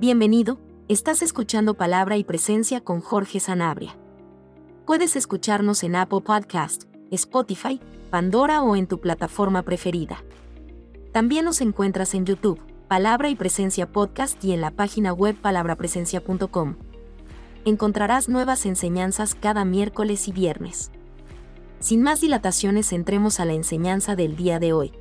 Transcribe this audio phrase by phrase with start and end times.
[0.00, 0.58] Bienvenido,
[0.88, 3.98] estás escuchando Palabra y Presencia con Jorge Sanabria.
[4.86, 10.24] Puedes escucharnos en Apple Podcast, Spotify, Pandora o en tu plataforma preferida.
[11.12, 12.58] También nos encuentras en YouTube,
[12.88, 16.76] Palabra y Presencia Podcast y en la página web palabrapresencia.com.
[17.66, 20.92] Encontrarás nuevas enseñanzas cada miércoles y viernes.
[21.78, 24.92] Sin más dilataciones, entremos a la enseñanza del día de hoy.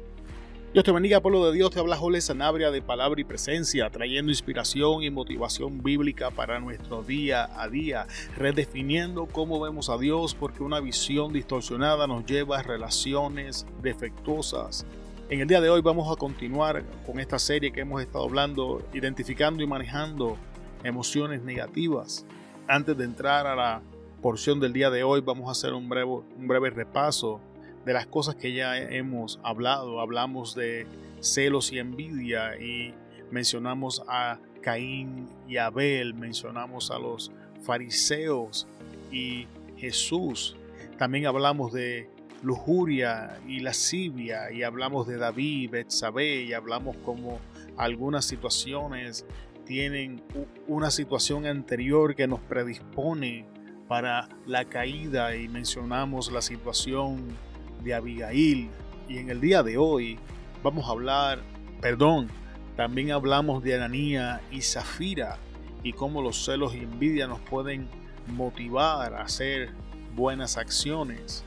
[0.71, 1.71] Dios te bendiga, pueblo de Dios.
[1.71, 7.01] Te habla Jorge Sanabria de Palabra y Presencia, trayendo inspiración y motivación bíblica para nuestro
[7.01, 8.05] día a día,
[8.37, 14.85] redefiniendo cómo vemos a Dios, porque una visión distorsionada nos lleva a relaciones defectuosas.
[15.31, 18.87] En el día de hoy vamos a continuar con esta serie que hemos estado hablando,
[18.93, 20.37] identificando y manejando
[20.83, 22.27] emociones negativas.
[22.67, 23.81] Antes de entrar a la
[24.21, 27.41] porción del día de hoy, vamos a hacer un breve, un breve repaso
[27.89, 29.99] de las cosas que ya hemos hablado.
[29.99, 30.85] Hablamos de
[31.21, 32.93] celos y envidia y
[33.31, 37.31] mencionamos a Caín y Abel, mencionamos a los
[37.63, 38.67] fariseos
[39.11, 40.55] y Jesús.
[40.99, 42.11] También hablamos de
[42.43, 47.39] lujuria y lascivia y hablamos de David, Betsabé y hablamos como
[47.75, 49.25] algunas situaciones
[49.65, 50.21] tienen
[50.67, 53.47] una situación anterior que nos predispone
[53.87, 57.48] para la caída y mencionamos la situación
[57.83, 58.69] de Abigail.
[59.07, 60.17] Y en el día de hoy
[60.63, 61.41] vamos a hablar,
[61.81, 62.29] perdón,
[62.75, 65.37] también hablamos de Ananía y Zafira
[65.83, 67.87] y cómo los celos y envidia nos pueden
[68.27, 69.71] motivar a hacer
[70.15, 71.43] buenas acciones.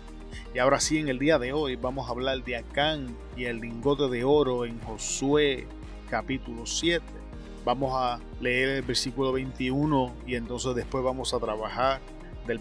[0.55, 3.61] Y ahora sí, en el día de hoy vamos a hablar de Acán y el
[3.61, 5.67] lingote de oro en Josué
[6.09, 7.05] capítulo 7.
[7.65, 12.01] Vamos a leer el versículo 21 y entonces después vamos a trabajar
[12.47, 12.61] del,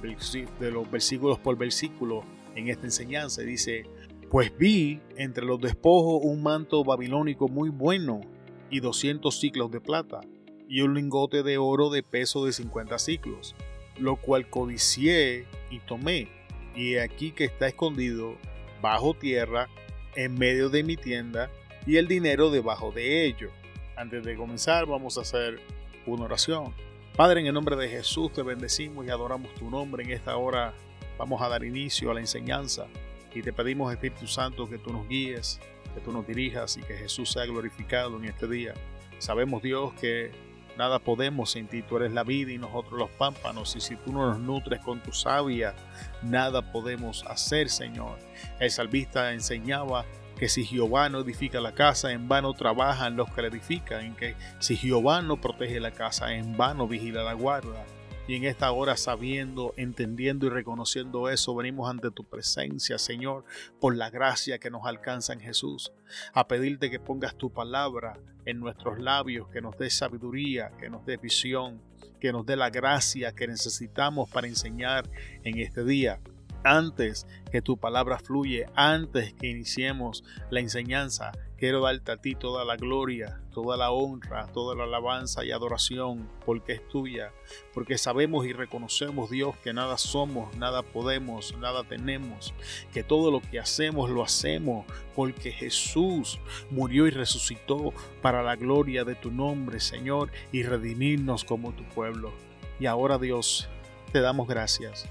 [0.60, 2.24] de los versículos por versículo
[2.56, 3.42] en esta enseñanza.
[3.42, 3.86] Dice,
[4.30, 8.22] pues vi entre los despojos un manto babilónico muy bueno
[8.70, 10.22] y 200 ciclos de plata
[10.68, 13.56] y un lingote de oro de peso de 50 ciclos,
[14.00, 16.30] lo cual codicié y tomé.
[16.76, 18.38] Y aquí que está escondido
[18.82, 19.68] bajo tierra
[20.16, 21.50] en medio de mi tienda
[21.86, 23.50] y el dinero debajo de ello.
[23.98, 25.60] Antes de comenzar vamos a hacer
[26.06, 26.74] una oración.
[27.18, 30.74] Padre, en el nombre de Jesús te bendecimos y adoramos tu nombre en esta hora
[31.18, 32.88] Vamos a dar inicio a la enseñanza
[33.34, 35.60] y te pedimos, Espíritu Santo, que tú nos guíes,
[35.94, 38.74] que tú nos dirijas y que Jesús sea glorificado en este día.
[39.20, 40.32] Sabemos, Dios, que
[40.78, 41.82] nada podemos sin ti.
[41.82, 43.76] Tú eres la vida y nosotros los pámpanos.
[43.76, 45.76] Y si tú no nos nutres con tu savia,
[46.22, 48.18] nada podemos hacer, Señor.
[48.60, 50.06] El salvista enseñaba
[50.38, 54.16] que si Jehová no edifica la casa, en vano trabajan los que la edifican.
[54.16, 57.86] Que si Jehová no protege la casa, en vano vigila la guarda.
[58.28, 63.44] Y en esta hora sabiendo, entendiendo y reconociendo eso, venimos ante tu presencia, Señor,
[63.80, 65.92] por la gracia que nos alcanza en Jesús,
[66.34, 71.06] a pedirte que pongas tu palabra en nuestros labios, que nos dé sabiduría, que nos
[71.06, 71.82] dé visión,
[72.20, 75.10] que nos dé la gracia que necesitamos para enseñar
[75.44, 76.20] en este día
[76.64, 82.66] antes que tu palabra fluye, antes que iniciemos la enseñanza, quiero darte a ti toda
[82.66, 87.34] la gloria, toda la honra, toda la alabanza y adoración, porque es tuya,
[87.74, 92.54] porque sabemos y reconocemos, Dios, que nada somos, nada podemos, nada tenemos,
[92.94, 94.86] que todo lo que hacemos lo hacemos
[95.16, 96.40] porque Jesús
[96.70, 102.32] murió y resucitó para la gloria de tu nombre, Señor, y redimirnos como tu pueblo.
[102.80, 103.70] Y ahora, Dios,
[104.12, 105.08] te damos gracias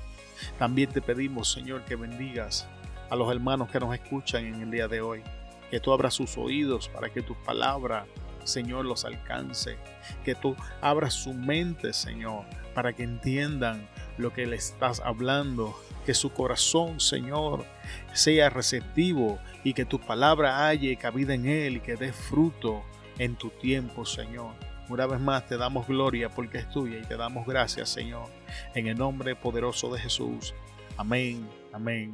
[0.58, 2.68] también te pedimos, Señor, que bendigas
[3.10, 5.22] a los hermanos que nos escuchan en el día de hoy.
[5.70, 8.06] Que tú abras sus oídos para que tu palabra,
[8.44, 9.78] Señor, los alcance.
[10.24, 15.76] Que tú abras su mente, Señor, para que entiendan lo que le estás hablando.
[16.06, 17.64] Que su corazón, Señor,
[18.12, 22.82] sea receptivo y que tu palabra halle cabida en él y que dé fruto
[23.18, 24.69] en tu tiempo, Señor.
[24.90, 28.28] Una vez más te damos gloria porque es tuya y te damos gracias, Señor,
[28.74, 30.52] en el nombre poderoso de Jesús.
[30.96, 32.12] Amén, amén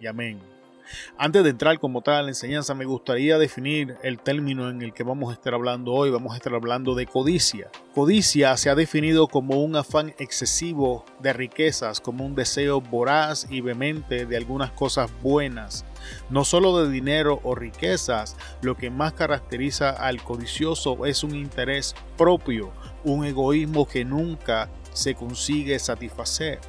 [0.00, 0.55] y amén.
[1.18, 4.92] Antes de entrar como tal a la enseñanza, me gustaría definir el término en el
[4.92, 6.10] que vamos a estar hablando hoy.
[6.10, 7.70] Vamos a estar hablando de codicia.
[7.94, 13.60] Codicia se ha definido como un afán excesivo de riquezas, como un deseo voraz y
[13.60, 15.84] vehemente de algunas cosas buenas.
[16.30, 21.94] No solo de dinero o riquezas, lo que más caracteriza al codicioso es un interés
[22.16, 22.72] propio,
[23.04, 26.60] un egoísmo que nunca se consigue satisfacer.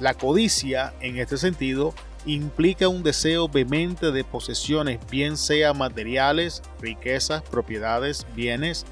[0.00, 1.94] La codicia, en este sentido,
[2.26, 8.84] implica un deseo vehemente de posesiones, bien sea materiales, riquezas, propiedades, bienes,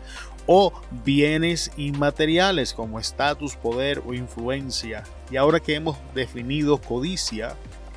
[0.46, 0.72] o
[1.04, 5.04] bienes inmateriales como estatus, poder o influencia.
[5.30, 7.56] Y ahora que hemos definido codicia,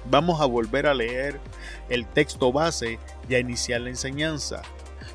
[0.10, 1.40] vamos a volver a leer
[1.90, 3.00] el texto base
[3.30, 4.62] y a iniciar la enseñanza.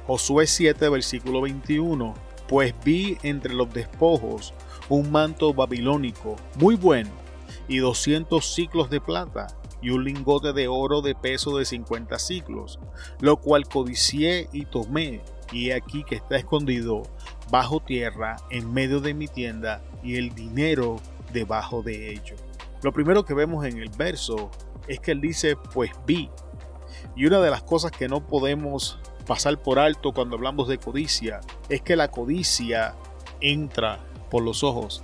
[0.07, 4.53] Josué 7, versículo 21 pues vi entre los despojos
[4.91, 7.11] un manto babilónico muy bueno
[7.67, 9.47] y 200 ciclos de plata
[9.83, 12.79] y un lingote de oro de peso de 50 ciclos,
[13.21, 15.21] lo cual codicié y tomé,
[15.53, 17.03] y aquí que está escondido
[17.51, 20.97] bajo tierra en medio de mi tienda y el dinero
[21.33, 22.37] debajo de ello.
[22.83, 24.51] Lo primero que vemos en el verso
[24.89, 26.31] es que él dice, pues vi.
[27.15, 31.41] Y una de las cosas que no podemos pasar por alto cuando hablamos de codicia
[31.69, 32.95] es que la codicia
[33.41, 34.01] entra
[34.31, 35.03] por los ojos.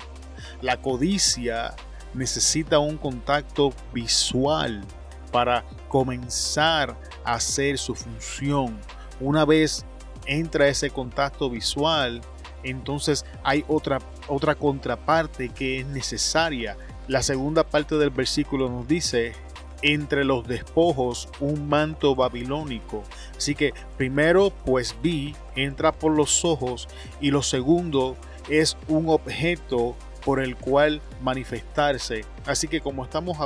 [0.60, 1.74] La codicia
[2.14, 4.84] necesita un contacto visual
[5.30, 8.78] para comenzar a hacer su función.
[9.20, 9.84] Una vez
[10.26, 12.20] entra ese contacto visual,
[12.62, 16.76] entonces hay otra, otra contraparte que es necesaria.
[17.06, 19.34] La segunda parte del versículo nos dice,
[19.82, 23.02] entre los despojos un manto babilónico.
[23.36, 26.88] Así que primero pues vi, entra por los ojos
[27.20, 28.16] y lo segundo
[28.48, 29.94] es un objeto
[30.28, 32.22] por el cual manifestarse.
[32.44, 33.38] Así que como estamos,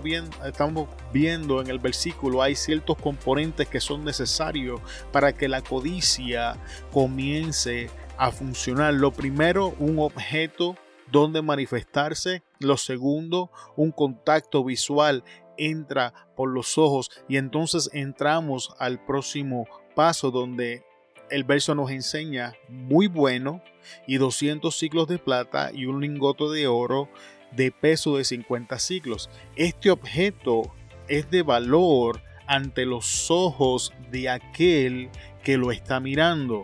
[1.13, 4.81] viendo en el versículo, hay ciertos componentes que son necesarios
[5.13, 6.57] para que la codicia
[6.91, 7.89] comience
[8.19, 8.95] a funcionar.
[8.95, 10.75] Lo primero, un objeto
[11.13, 12.43] donde manifestarse.
[12.59, 15.23] Lo segundo, un contacto visual
[15.57, 20.85] entra por los ojos y entonces entramos al próximo paso donde
[21.33, 23.63] el verso nos enseña muy bueno
[24.07, 27.09] y 200 ciclos de plata y un lingote de oro
[27.53, 29.31] de peso de 50 ciclos.
[29.57, 30.75] Este objeto
[31.09, 35.09] es de valor ante los ojos de aquel
[35.43, 36.61] que lo está mirando.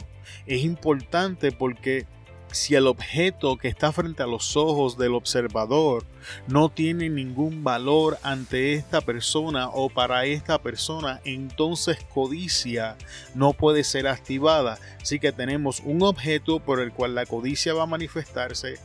[0.47, 2.07] Es importante porque
[2.53, 6.05] si el objeto que está frente a los ojos del observador
[6.47, 12.97] no tiene ningún valor ante esta persona o para esta persona, entonces codicia
[13.35, 14.79] no puede ser activada.
[15.01, 18.79] Así que tenemos un objeto por el cual la codicia va a manifestarse,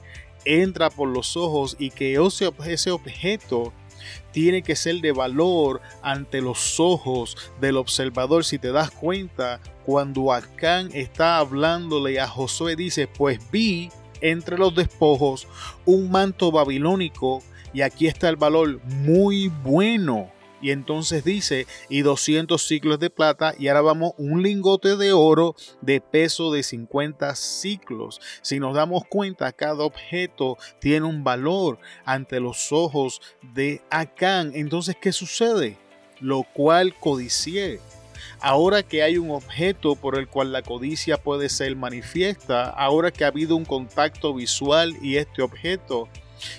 [0.45, 3.73] entra por los ojos y que ese, objeto
[4.31, 8.45] tiene que ser de valor ante los ojos del observador.
[8.45, 13.89] Si te das cuenta, cuando Acán está hablándole a Josué, dice, pues vi
[14.21, 15.47] entre los despojos
[15.85, 20.32] un manto babilónico y aquí está el valor muy bueno.
[20.63, 25.57] Y entonces dice, y 200 ciclos de plata, y ahora vamos un lingote de oro
[25.81, 28.21] de peso de 50 ciclos.
[28.41, 34.53] Si nos damos cuenta, cada objeto tiene un valor ante los ojos de Acán.
[34.55, 35.77] Entonces, ¿qué sucede?
[36.21, 37.81] Lo cual codicié.
[38.39, 43.25] Ahora que hay un objeto por el cual la codicia puede ser manifiesta, ahora que
[43.25, 46.07] ha habido un contacto visual y este objeto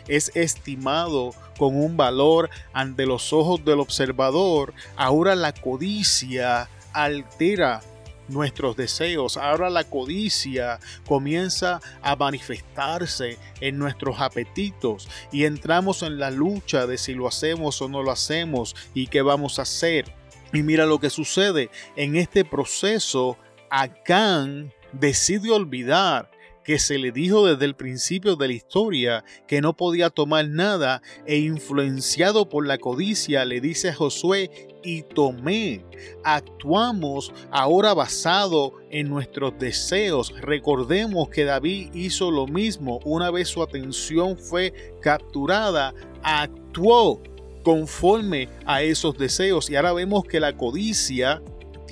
[0.08, 7.80] es estimado con un valor ante los ojos del observador, ahora la codicia altera
[8.28, 9.36] nuestros deseos.
[9.36, 16.98] Ahora la codicia comienza a manifestarse en nuestros apetitos y entramos en la lucha de
[16.98, 20.12] si lo hacemos o no lo hacemos y qué vamos a hacer.
[20.52, 23.36] Y mira lo que sucede en este proceso.
[23.70, 26.30] Acán decide olvidar
[26.64, 31.02] que se le dijo desde el principio de la historia que no podía tomar nada
[31.26, 34.50] e influenciado por la codicia le dice a Josué
[34.82, 35.84] y tomé.
[36.24, 40.34] Actuamos ahora basado en nuestros deseos.
[40.40, 47.22] Recordemos que David hizo lo mismo una vez su atención fue capturada, actuó
[47.62, 51.42] conforme a esos deseos y ahora vemos que la codicia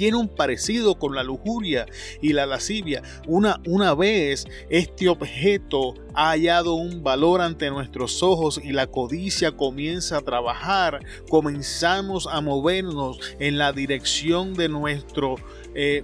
[0.03, 1.87] tiene un parecido con la lujuria
[2.21, 3.05] y la lascivia.
[3.29, 9.53] Una, una vez este objeto ha hallado un valor ante nuestros ojos y la codicia
[9.53, 15.37] comienza a trabajar, comenzamos a movernos en la dirección de nuestro...
[15.77, 16.03] Eh,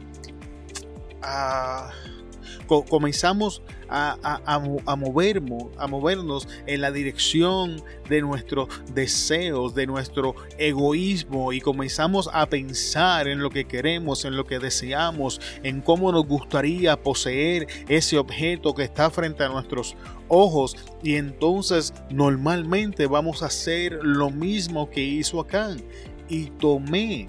[2.69, 4.61] comenzamos a,
[4.97, 12.47] movernos, a movernos en la dirección de nuestros deseos, de nuestro egoísmo y comenzamos a
[12.47, 18.19] pensar en lo que queremos, en lo que deseamos, en cómo nos gustaría poseer ese
[18.19, 19.97] objeto que está frente a nuestros
[20.29, 25.81] ojos y entonces normalmente vamos a hacer lo mismo que hizo Acán
[26.29, 27.29] y tomé.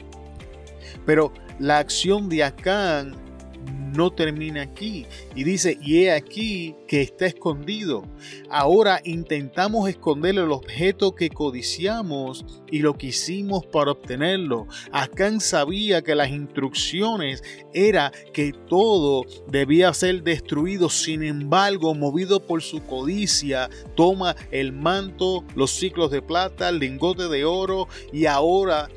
[1.06, 3.29] Pero la acción de Acán
[3.96, 5.06] no termina aquí.
[5.36, 8.04] Y dice, y he aquí que está escondido.
[8.50, 14.68] Ahora intentamos esconder el objeto que codiciamos y lo que hicimos para obtenerlo.
[14.92, 20.90] Acán sabía que las instrucciones era que todo debía ser destruido.
[20.90, 27.28] Sin embargo, movido por su codicia, toma el manto, los ciclos de plata, el lingote
[27.28, 28.90] de oro y ahora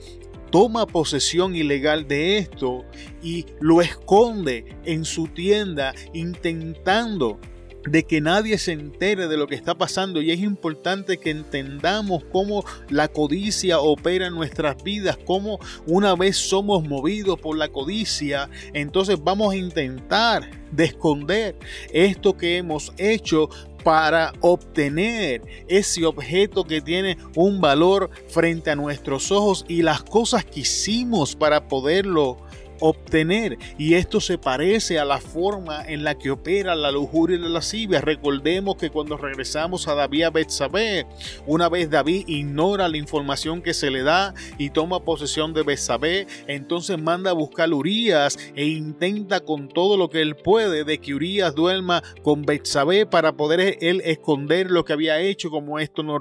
[0.53, 2.85] toma posesión ilegal de esto
[3.23, 7.41] y lo esconde en su tienda intentando
[7.85, 10.23] de que nadie se entere de lo que está pasando.
[10.23, 16.37] Y es importante que entendamos cómo la codicia opera en nuestras vidas, cómo una vez
[16.37, 21.57] somos movidos por la codicia, entonces vamos a intentar de esconder
[21.93, 23.49] esto que hemos hecho
[23.83, 30.45] para obtener ese objeto que tiene un valor frente a nuestros ojos y las cosas
[30.45, 32.39] que hicimos para poderlo
[32.83, 33.59] obtener.
[33.79, 37.49] Y esto se parece a la forma en la que opera la lujuria y la
[37.49, 38.01] lascivia.
[38.01, 41.07] Recordemos que cuando regresamos a David a Betsabé,
[41.47, 46.27] una vez David ignora la información que se le da y toma posesión de Betsabé,
[46.49, 50.99] entonces manda a buscar a Urias e intenta con todo lo que él puede de
[50.99, 55.51] que Urias duerma con Betsabé para poder él esconder lo que había hecho.
[55.51, 56.19] Como esto no,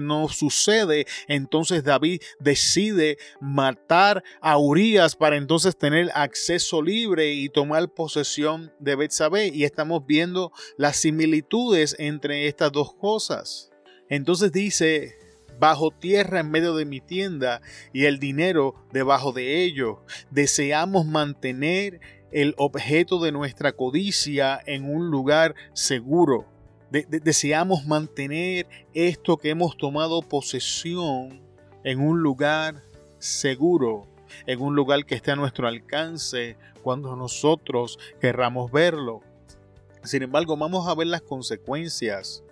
[0.00, 7.88] no sucede, entonces David decide matar a Urias para entonces tener acceso libre y tomar
[7.88, 9.48] posesión de Betsabé.
[9.48, 13.70] Y estamos viendo las similitudes entre estas dos cosas.
[14.08, 15.16] Entonces dice,
[15.58, 17.60] bajo tierra en medio de mi tienda
[17.92, 20.02] y el dinero debajo de ello.
[20.30, 22.00] Deseamos mantener
[22.32, 26.46] el objeto de nuestra codicia en un lugar seguro.
[26.90, 31.42] deseamos mantener esto que hemos tomado posesión
[31.82, 32.82] en un lugar
[33.18, 34.13] seguro
[34.46, 39.22] en un lugar que esté a nuestro alcance cuando nosotros querramos verlo.
[40.02, 42.42] Sin embargo, vamos a ver las consecuencias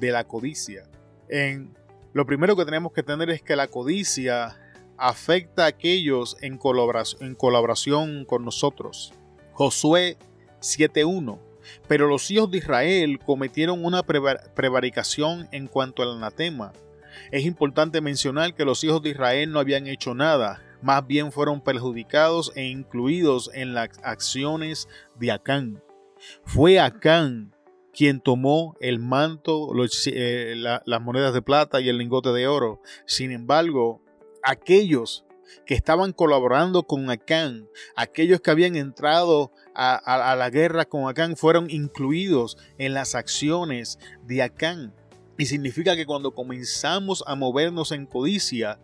[0.00, 0.84] de la codicia.
[1.28, 1.74] En,
[2.12, 4.58] lo primero que tenemos que tener es que la codicia
[4.96, 9.12] afecta a aquellos en colaboración, en colaboración con nosotros.
[9.52, 10.16] Josué
[10.60, 11.52] 7.1
[11.88, 16.72] pero los hijos de Israel cometieron una prevaricación en cuanto al anatema.
[17.30, 21.60] Es importante mencionar que los hijos de Israel no habían hecho nada, más bien fueron
[21.60, 25.82] perjudicados e incluidos en las acciones de Acán.
[26.44, 27.54] Fue Acán
[27.92, 29.70] quien tomó el manto,
[30.06, 32.80] eh, las monedas de plata y el lingote de oro.
[33.06, 34.02] Sin embargo,
[34.42, 35.24] aquellos
[35.66, 41.70] que estaban colaborando con Acán, aquellos que habían entrado a la guerra con Acán, fueron
[41.70, 44.94] incluidos en las acciones de Acán.
[45.38, 48.78] Y significa que cuando comenzamos a movernos en codicia,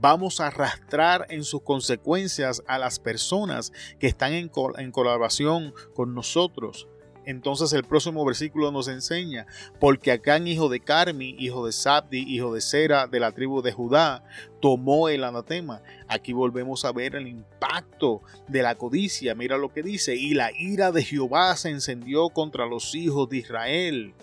[0.00, 6.88] vamos a arrastrar en sus consecuencias a las personas que están en, colaboración con nosotros.
[7.26, 9.46] Entonces el próximo versículo nos enseña,
[9.80, 13.72] porque Acán, hijo de Carmi, hijo de Sabdi, hijo de Sera, de la tribu de
[13.72, 14.24] Judá,
[14.60, 15.80] tomó el anatema.
[16.06, 19.34] Aquí volvemos a ver el impacto de la codicia.
[19.34, 23.38] Mira lo que dice, y la ira de Jehová se encendió contra los hijos de
[23.38, 24.14] Israel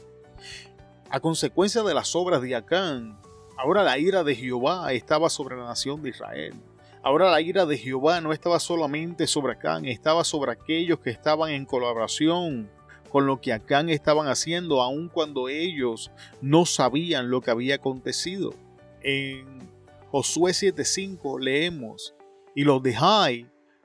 [1.11, 3.19] a consecuencia de las obras de Acán,
[3.57, 6.53] ahora la ira de Jehová estaba sobre la nación de Israel.
[7.03, 11.51] Ahora la ira de Jehová no estaba solamente sobre Acán, estaba sobre aquellos que estaban
[11.51, 12.69] en colaboración
[13.09, 18.53] con lo que Acán estaban haciendo, aun cuando ellos no sabían lo que había acontecido.
[19.03, 19.69] En
[20.11, 22.15] Josué 7:5 leemos,
[22.55, 22.95] y los de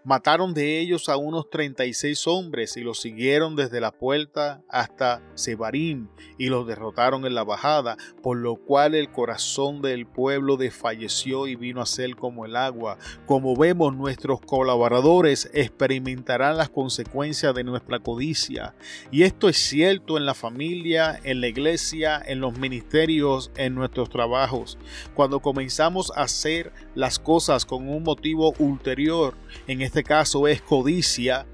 [0.07, 6.07] Mataron de ellos a unos 36 hombres y los siguieron desde la puerta hasta Sebarim
[6.39, 11.57] y los derrotaron en la bajada, por lo cual el corazón del pueblo desfalleció y
[11.57, 12.99] vino a ser como el agua.
[13.27, 18.77] Como vemos, nuestros colaboradores experimentarán las consecuencias de nuestra codicia.
[19.11, 24.09] Y esto es cierto en la familia, en la iglesia, en los ministerios, en nuestros
[24.09, 24.79] trabajos.
[25.15, 29.35] Cuando comenzamos a hacer las cosas con un motivo ulterior,
[29.67, 31.47] en este caso es codicia,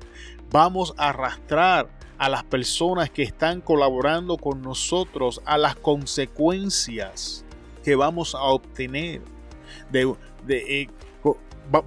[0.51, 7.45] vamos a arrastrar a las personas que están colaborando con nosotros a las consecuencias
[7.83, 9.23] que vamos a obtener.
[9.93, 10.87] Eh,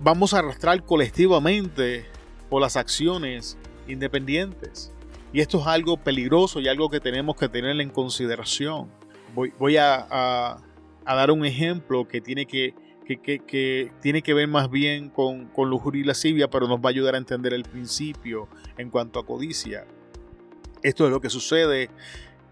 [0.01, 2.05] vamos a arrastrar colectivamente
[2.49, 3.57] por las acciones
[3.87, 4.91] independientes.
[5.31, 8.89] Y esto es algo peligroso y algo que tenemos que tener en consideración.
[9.33, 10.57] Voy, a
[11.05, 12.73] dar un ejemplo que tiene que
[13.05, 16.89] que, tiene que ver más bien con, con lujuria y lascivia, pero nos va a
[16.89, 18.47] ayudar a entender el principio
[18.77, 19.85] en cuanto a codicia.
[20.81, 21.89] Esto es lo que sucede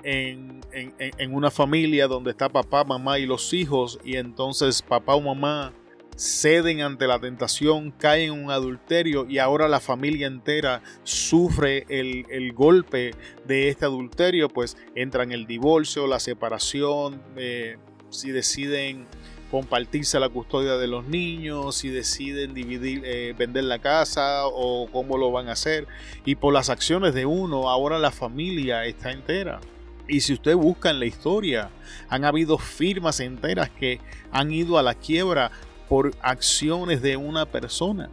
[0.03, 5.21] en, en, una familia donde está papá, mamá y los hijos, y entonces papá o
[5.21, 5.73] mamá
[6.15, 12.25] ceden ante la tentación, caen en un adulterio y ahora la familia entera sufre el,
[12.29, 13.11] el golpe
[13.47, 17.77] de este adulterio, pues entra en el divorcio, la separación, eh,
[18.09, 19.07] si deciden
[19.53, 25.15] compartirse la custodia de los niños, si deciden dividir, eh, vender la casa o cómo
[25.15, 25.85] lo van a hacer.
[26.25, 29.61] Y por las acciones de uno, ahora la familia está entera.
[30.07, 31.69] Y si usted busca en la historia,
[32.09, 33.99] han habido firmas enteras que
[34.31, 35.51] han ido a la quiebra
[35.87, 38.09] por acciones de una persona.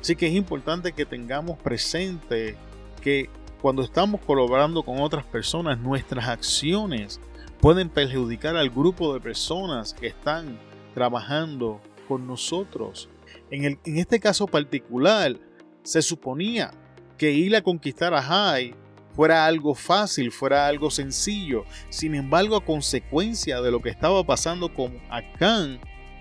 [0.00, 2.56] Así que es importante que tengamos presente
[3.02, 3.28] que
[3.60, 7.20] cuando estamos colaborando con otras personas, nuestras acciones
[7.60, 10.58] pueden perjudicar al grupo de personas que están
[10.98, 13.08] trabajando con nosotros.
[13.52, 15.38] En, el, en este caso particular,
[15.84, 16.72] se suponía
[17.16, 18.74] que ir a conquistar a Jai
[19.14, 21.64] fuera algo fácil, fuera algo sencillo.
[21.88, 25.78] Sin embargo, a consecuencia de lo que estaba pasando con Acán,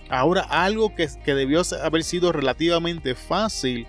[0.09, 3.87] ahora algo que, que debió haber sido relativamente fácil,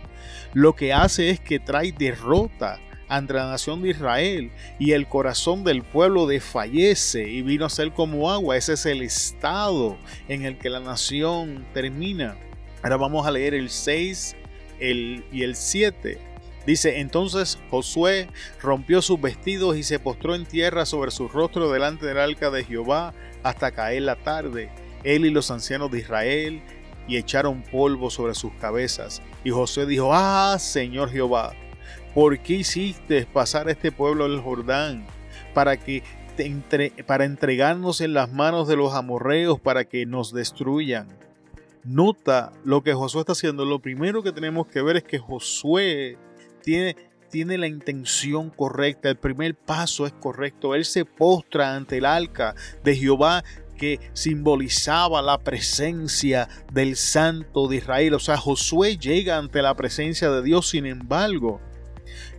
[0.54, 2.78] lo que hace es que trae derrota
[3.09, 7.93] ante la nación de Israel y el corazón del pueblo desfallece y vino a ser
[7.93, 8.57] como agua.
[8.57, 9.97] Ese es el estado
[10.29, 12.37] en el que la nación termina.
[12.83, 14.37] Ahora vamos a leer el 6
[14.79, 16.19] el, y el 7.
[16.67, 18.29] Dice, entonces Josué
[18.61, 22.65] rompió sus vestidos y se postró en tierra sobre su rostro delante del arca de
[22.65, 24.71] Jehová hasta caer la tarde,
[25.03, 26.62] él y los ancianos de Israel,
[27.07, 29.23] y echaron polvo sobre sus cabezas.
[29.45, 31.55] Y Josué dijo, ah, Señor Jehová,
[32.15, 35.07] ¿por qué hiciste pasar a este pueblo el Jordán?
[35.55, 36.03] Para que
[37.07, 41.09] para entregarnos en las manos de los amorreos para que nos destruyan.
[41.85, 43.65] Nota lo que Josué está haciendo.
[43.65, 46.17] Lo primero que tenemos que ver es que Josué
[46.62, 46.97] tiene,
[47.31, 49.09] tiene la intención correcta.
[49.09, 50.75] El primer paso es correcto.
[50.75, 53.43] Él se postra ante el arca de Jehová
[53.77, 58.15] que simbolizaba la presencia del Santo de Israel.
[58.15, 60.69] O sea, Josué llega ante la presencia de Dios.
[60.69, 61.61] Sin embargo,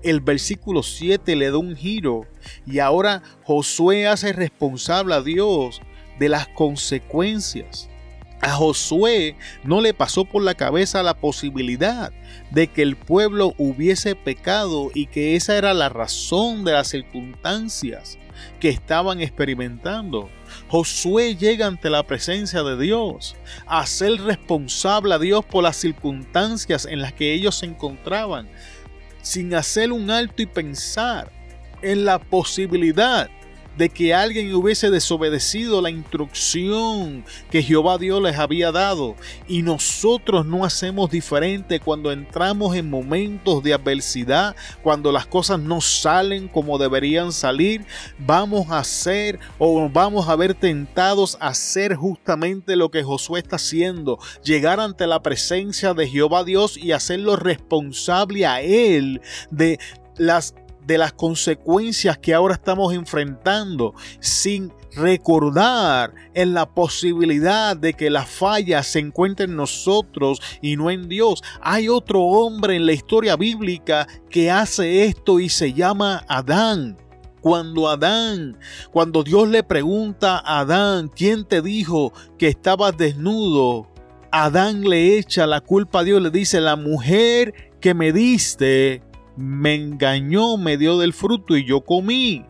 [0.04, 2.26] el versículo 7 le da un giro
[2.66, 5.82] y ahora Josué hace responsable a Dios
[6.20, 7.90] de las consecuencias.
[8.42, 12.14] A Josué no le pasó por la cabeza la posibilidad
[12.52, 18.18] de que el pueblo hubiese pecado y que esa era la razón de las circunstancias
[18.62, 20.30] que estaban experimentando.
[20.70, 23.36] Josué llega ante la presencia de Dios
[23.66, 28.50] a ser responsable a Dios por las circunstancias en las que ellos se encontraban
[29.22, 31.32] sin hacer un alto y pensar
[31.82, 33.30] en la posibilidad
[33.78, 39.16] de que alguien hubiese desobedecido la instrucción que Jehová Dios les había dado.
[39.48, 45.82] Y nosotros no hacemos diferente cuando entramos en momentos de adversidad, cuando las cosas no
[45.82, 47.86] salen como deberían salir.
[48.18, 53.56] Vamos a hacer o vamos a ver tentados a hacer justamente lo que Josué está
[53.56, 54.20] haciendo.
[54.44, 59.80] Llegar ante la presencia de Jehová Dios y hacerlo responsable a Él de
[60.18, 60.54] las
[60.90, 68.26] de las consecuencias que ahora estamos enfrentando sin recordar en la posibilidad de que la
[68.26, 71.44] falla se encuentre en nosotros y no en Dios.
[71.62, 76.98] Hay otro hombre en la historia bíblica que hace esto y se llama Adán.
[77.40, 78.58] Cuando Adán,
[78.92, 83.88] cuando Dios le pregunta a Adán, ¿quién te dijo que estabas desnudo?
[84.32, 89.04] Adán le echa la culpa a Dios, le dice, la mujer que me diste
[89.40, 92.46] me engañó, me dio del fruto y yo comí.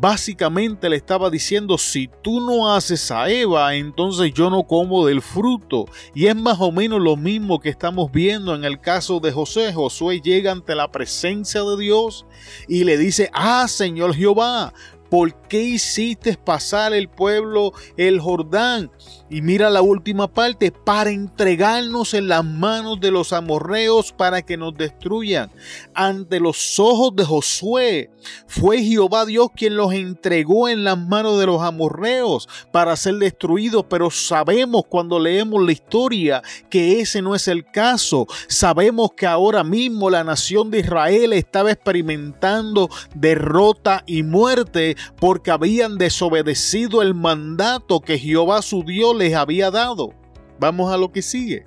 [0.00, 5.22] Básicamente le estaba diciendo, si tú no haces a Eva, entonces yo no como del
[5.22, 5.86] fruto.
[6.14, 9.72] Y es más o menos lo mismo que estamos viendo en el caso de José.
[9.72, 12.26] Josué llega ante la presencia de Dios
[12.68, 14.72] y le dice, ah, Señor Jehová,
[15.10, 18.90] ¿Por qué hiciste pasar el pueblo el Jordán?
[19.30, 24.56] Y mira la última parte, para entregarnos en las manos de los amorreos para que
[24.56, 25.50] nos destruyan.
[25.94, 28.10] Ante los ojos de Josué
[28.46, 33.84] fue Jehová Dios quien los entregó en las manos de los amorreos para ser destruidos,
[33.88, 38.26] pero sabemos cuando leemos la historia que ese no es el caso.
[38.48, 45.98] Sabemos que ahora mismo la nación de Israel estaba experimentando derrota y muerte porque habían
[45.98, 50.14] desobedecido el mandato que Jehová su Dios les había dado.
[50.58, 51.66] Vamos a lo que sigue.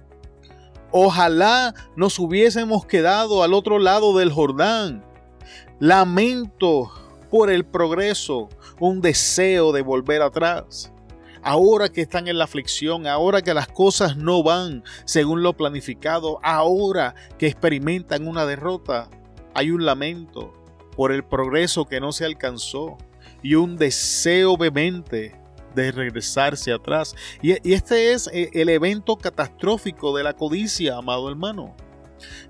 [0.92, 5.06] Ojalá nos hubiésemos quedado al otro lado del Jordán.
[5.80, 6.92] Lamento
[7.30, 10.92] por el progreso, un deseo de volver atrás.
[11.44, 16.40] Ahora que están en la aflicción, ahora que las cosas no van según lo planificado,
[16.44, 19.10] ahora que experimentan una derrota,
[19.56, 20.54] hay un lamento
[20.96, 22.98] por el progreso que no se alcanzó
[23.42, 25.42] y un deseo vehemente
[25.76, 27.16] de regresarse atrás.
[27.42, 31.76] Y, este es eh, el evento catastrófico de la codicia, amado hermano.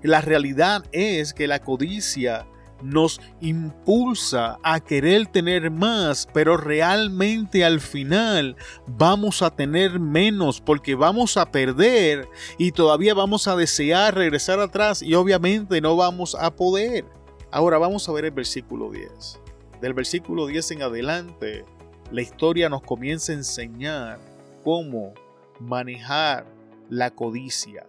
[0.02, 2.46] La realidad es que la codicia
[2.82, 8.56] nos impulsa a querer tener más, pero realmente al final
[8.88, 12.28] vamos a tener menos porque vamos a perder
[12.58, 17.04] y todavía vamos a desear regresar atrás y obviamente no vamos a poder.
[17.52, 19.42] Ahora vamos a ver el versículo 10
[19.82, 21.66] del versículo 10 en adelante,
[22.10, 24.20] la historia nos comienza a enseñar
[24.64, 25.12] cómo
[25.60, 26.46] manejar
[26.88, 27.86] la codicia.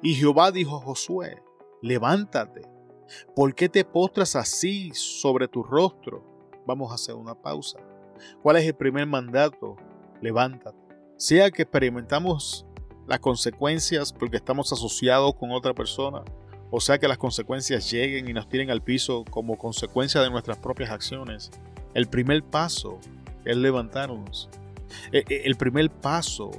[0.00, 1.42] Y Jehová dijo a Josué,
[1.82, 2.62] levántate,
[3.34, 6.24] ¿Por qué te postras así sobre tu rostro?
[6.66, 7.78] Vamos a hacer una pausa.
[8.42, 9.76] ¿Cuál es el primer mandato?
[10.20, 10.78] Levántate.
[11.16, 12.66] Sea que experimentamos
[13.06, 16.24] las consecuencias porque estamos asociados con otra persona,
[16.76, 20.58] o sea que las consecuencias lleguen y nos tiren al piso como consecuencia de nuestras
[20.58, 21.52] propias acciones.
[21.94, 22.98] El primer paso
[23.44, 24.48] es levantarnos.
[25.12, 26.50] E, e, el primer paso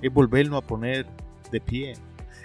[0.00, 1.04] es volvernos a poner
[1.50, 1.94] de pie.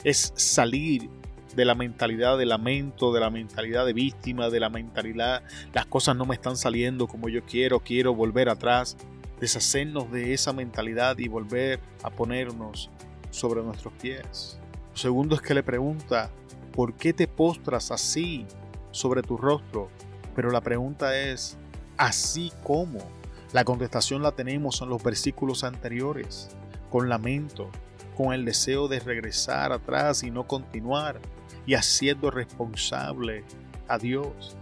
[0.04, 1.12] Es salir
[1.56, 6.16] de la mentalidad de lamento, de la mentalidad de víctima, de la mentalidad las cosas
[6.16, 8.98] no me están saliendo como yo quiero, quiero volver atrás.
[9.40, 12.90] Deshacernos de esa mentalidad y volver a ponernos
[13.30, 14.60] sobre nuestros pies.
[14.96, 16.32] segundo es que le pregunta,
[16.72, 18.46] ¿por qué te postras así
[18.92, 19.90] sobre tu rostro?
[20.36, 21.58] Pero la pregunta es,
[21.98, 23.00] ¿así cómo?
[23.54, 26.50] La contestación la tenemos en los versículos anteriores,
[26.90, 27.70] con lamento,
[28.16, 31.20] con el deseo de regresar atrás y no continuar,
[31.66, 33.44] y haciendo responsable
[33.88, 34.56] a Dios.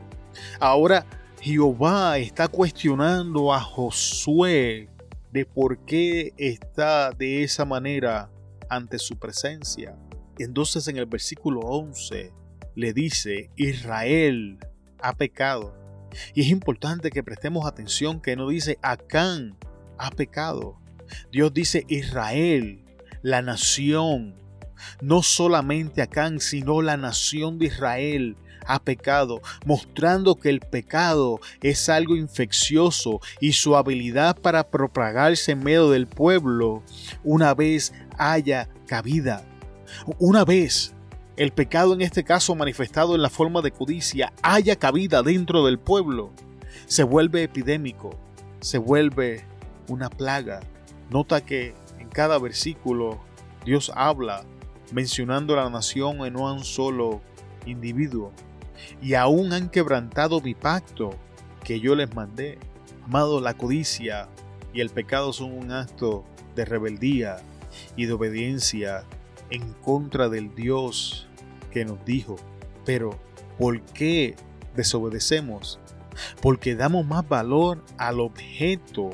[0.59, 1.05] Ahora
[1.41, 4.89] Jehová está cuestionando a Josué
[5.31, 8.29] de por qué está de esa manera
[8.67, 9.95] ante su presencia.
[10.43, 12.31] Entonces en el versículo 11
[12.75, 14.57] le dice, Israel
[15.01, 15.75] ha pecado.
[16.33, 19.57] Y es importante que prestemos atención que no dice Acán
[19.97, 20.79] ha pecado.
[21.31, 22.85] Dios dice Israel,
[23.21, 24.35] la nación.
[25.01, 31.89] No solamente Acán, sino la nación de Israel ha pecado, mostrando que el pecado es
[31.89, 36.83] algo infeccioso y su habilidad para propagarse en medio del pueblo
[37.23, 39.48] una vez haya cabida.
[40.17, 40.93] Una vez
[41.37, 45.79] el pecado en este caso manifestado en la forma de codicia haya cabida dentro del
[45.79, 46.31] pueblo,
[46.85, 48.11] se vuelve epidémico,
[48.59, 49.45] se vuelve
[49.87, 50.59] una plaga.
[51.09, 53.19] Nota que en cada versículo
[53.65, 54.43] Dios habla
[54.91, 57.21] mencionando a la nación en un solo
[57.65, 58.31] individuo.
[59.01, 61.11] Y aún han quebrantado mi pacto
[61.63, 62.57] que yo les mandé.
[63.05, 64.27] Amado, la codicia
[64.73, 66.23] y el pecado son un acto
[66.55, 67.37] de rebeldía
[67.95, 69.03] y de obediencia
[69.49, 71.27] en contra del Dios
[71.71, 72.35] que nos dijo.
[72.85, 73.19] Pero,
[73.57, 74.35] ¿por qué
[74.75, 75.79] desobedecemos?
[76.41, 79.11] Porque damos más valor al objeto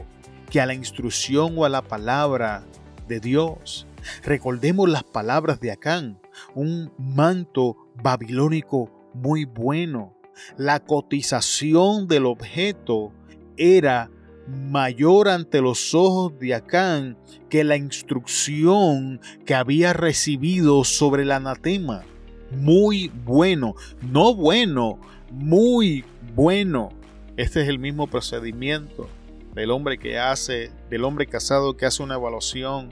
[0.50, 2.64] que a la instrucción o a la palabra
[3.08, 3.88] de Dios.
[4.24, 6.20] Recordemos las palabras de Acán,
[6.54, 10.14] un manto babilónico muy bueno.
[10.58, 13.12] La cotización del objeto
[13.58, 14.12] era
[14.48, 17.18] mayor ante los ojos de Acán
[17.50, 22.04] que la instrucción que había recibido sobre el anatema.
[22.52, 25.00] Muy bueno, no bueno,
[25.32, 26.06] muy
[26.36, 26.90] bueno.
[27.38, 29.10] Este es el mismo procedimiento
[29.54, 32.90] del hombre que hace, del hombre casado que hace una evaluación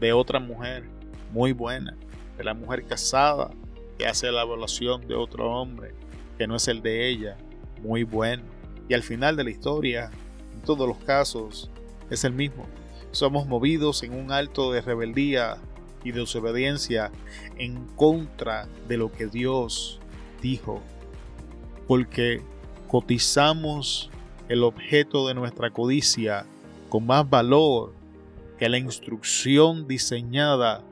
[0.00, 0.84] de otra mujer
[1.32, 1.96] muy buena,
[2.38, 3.50] de la mujer casada
[3.98, 5.94] que hace la evaluación de otro hombre
[6.38, 7.36] que no es el de ella,
[7.82, 8.44] muy bueno.
[8.88, 10.10] Y al final de la historia,
[10.66, 11.70] todos los casos
[12.10, 12.66] es el mismo.
[13.12, 15.56] Somos movidos en un alto de rebeldía
[16.04, 17.10] y de desobediencia
[17.56, 20.00] en contra de lo que Dios
[20.42, 20.82] dijo.
[21.86, 22.42] Porque
[22.88, 24.10] cotizamos
[24.48, 26.44] el objeto de nuestra codicia
[26.90, 27.94] con más valor
[28.58, 30.82] que la instrucción diseñada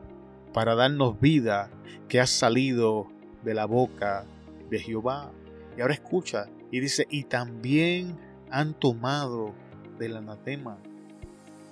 [0.53, 1.71] para darnos vida
[2.09, 3.09] que ha salido
[3.43, 4.25] de la boca
[4.71, 5.33] de Jehová.
[5.77, 8.17] Y ahora escucha, y dice, y también
[8.51, 9.53] han tomado
[9.99, 10.79] del anatema,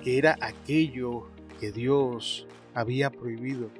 [0.02, 1.28] que era aquello
[1.60, 3.70] que Dios había prohibido.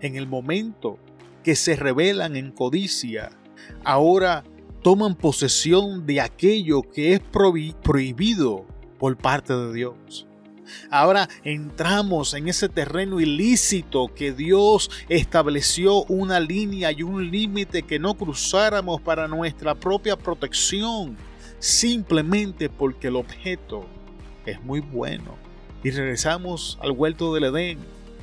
[0.00, 0.98] En el momento
[1.42, 3.30] que se rebelan en codicia,
[3.84, 4.44] ahora
[4.82, 8.66] toman posesión de aquello que es prohibido
[8.98, 10.26] por parte de Dios.
[10.90, 17.98] Ahora entramos en ese terreno ilícito que Dios estableció una línea y un límite que
[17.98, 21.16] no cruzáramos para nuestra propia protección
[21.62, 23.86] simplemente porque el objeto
[24.46, 25.36] es muy bueno.
[25.84, 27.78] Y regresamos al huerto del Edén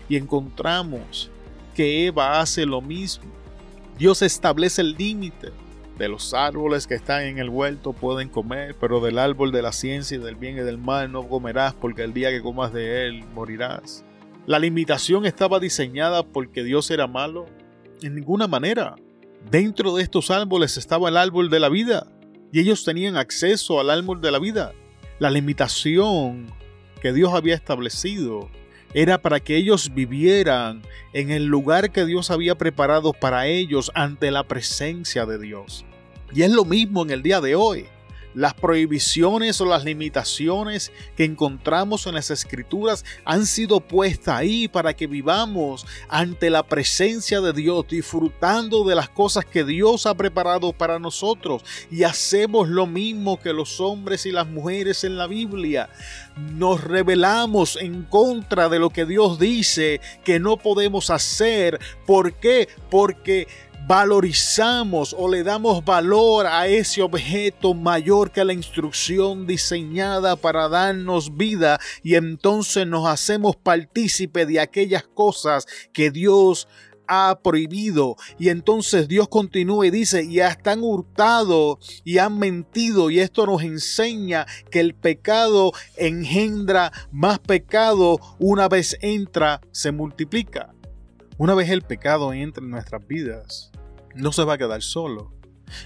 [0.10, 1.32] y encontramos
[1.74, 3.32] que Eva hace lo mismo.
[3.98, 5.52] Dios establece el límite.
[5.98, 9.72] De los árboles que están en el huerto pueden comer, pero del árbol de la
[9.72, 13.06] ciencia y del bien y del mal no comerás, porque el día que comas de
[13.06, 14.04] él morirás.
[14.48, 17.46] La limitación estaba diseñada porque Dios era malo.
[18.02, 18.96] En ninguna manera.
[19.50, 22.08] Dentro de estos árboles estaba el árbol de la vida,
[22.52, 24.74] y ellos tenían acceso al árbol de la vida.
[25.20, 26.48] La limitación
[27.02, 28.50] que Dios había establecido
[28.94, 30.82] era para que ellos vivieran
[31.14, 35.86] en el lugar que Dios había preparado para ellos ante la presencia de Dios.
[36.34, 37.86] Y es lo mismo en el día de hoy.
[38.34, 44.96] Las prohibiciones o las limitaciones que encontramos en las escrituras han sido puestas ahí para
[44.96, 50.74] que vivamos ante la presencia de Dios, disfrutando de las cosas que Dios ha preparado
[50.74, 51.64] para nosotros.
[51.90, 55.90] Y hacemos lo mismo que los hombres y las mujeres en la Biblia.
[56.36, 61.80] Nos rebelamos en contra de lo que Dios dice que no podemos hacer.
[62.06, 62.70] ¿Por qué?
[62.90, 63.48] Porque
[63.90, 71.36] valorizamos o le damos valor a ese objeto mayor que la instrucción diseñada para darnos
[71.36, 76.68] vida y entonces nos hacemos partícipe de aquellas cosas que Dios
[77.08, 78.16] ha prohibido.
[78.38, 83.10] Y entonces Dios continúa y dice, y están hurtado y han mentido.
[83.10, 88.20] Y esto nos enseña que el pecado engendra más pecado.
[88.38, 90.76] Una vez entra, se multiplica.
[91.40, 93.72] Una vez el pecado entra en nuestras vidas,
[94.20, 95.32] no se va a quedar solo.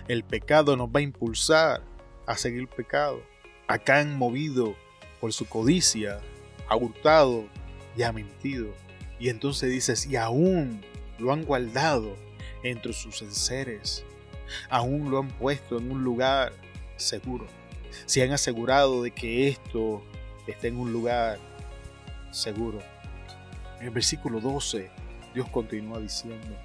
[0.08, 1.84] El pecado nos va a impulsar
[2.26, 3.22] a seguir pecado.
[3.68, 4.76] Acá han movido
[5.22, 6.20] por su codicia,
[6.68, 7.46] ha hurtado
[7.96, 8.74] y ha mentido.
[9.20, 10.82] Y entonces dices, y aún
[11.20, 12.16] lo han guardado
[12.64, 14.04] entre sus enseres.
[14.70, 16.54] Aún lo han puesto en un lugar
[16.98, 17.46] seguro.
[18.06, 20.04] Se han asegurado de que esto
[20.48, 21.40] esté en un lugar
[22.32, 22.80] seguro.
[23.80, 24.90] En el versículo 12
[25.34, 26.56] Dios continúa diciendo,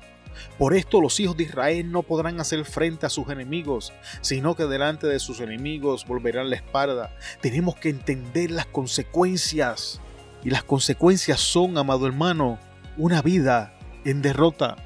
[0.59, 4.64] por esto los hijos de Israel no podrán hacer frente a sus enemigos, sino que
[4.64, 7.14] delante de sus enemigos volverán la espalda.
[7.40, 10.01] Tenemos que entender las consecuencias.
[10.44, 12.59] Y las consecuencias son, amado hermano,
[12.96, 14.77] una vida en derrota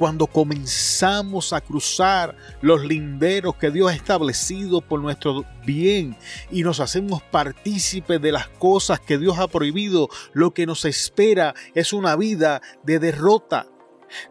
[0.00, 6.16] cuando comenzamos a cruzar los linderos que Dios ha establecido por nuestro bien
[6.50, 11.54] y nos hacemos partícipes de las cosas que Dios ha prohibido, lo que nos espera
[11.74, 13.66] es una vida de derrota.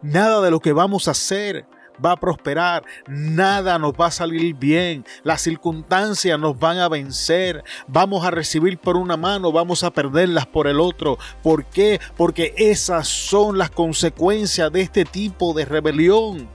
[0.02, 1.66] Nada de lo que vamos a hacer
[2.04, 7.62] va a prosperar, nada nos va a salir bien, las circunstancias nos van a vencer,
[7.86, 11.18] vamos a recibir por una mano, vamos a perderlas por el otro.
[11.42, 12.00] ¿Por qué?
[12.16, 16.48] Porque esas son las consecuencias de este tipo de rebelión.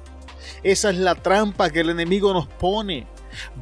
[0.64, 3.08] Esa es la trampa que el enemigo nos pone.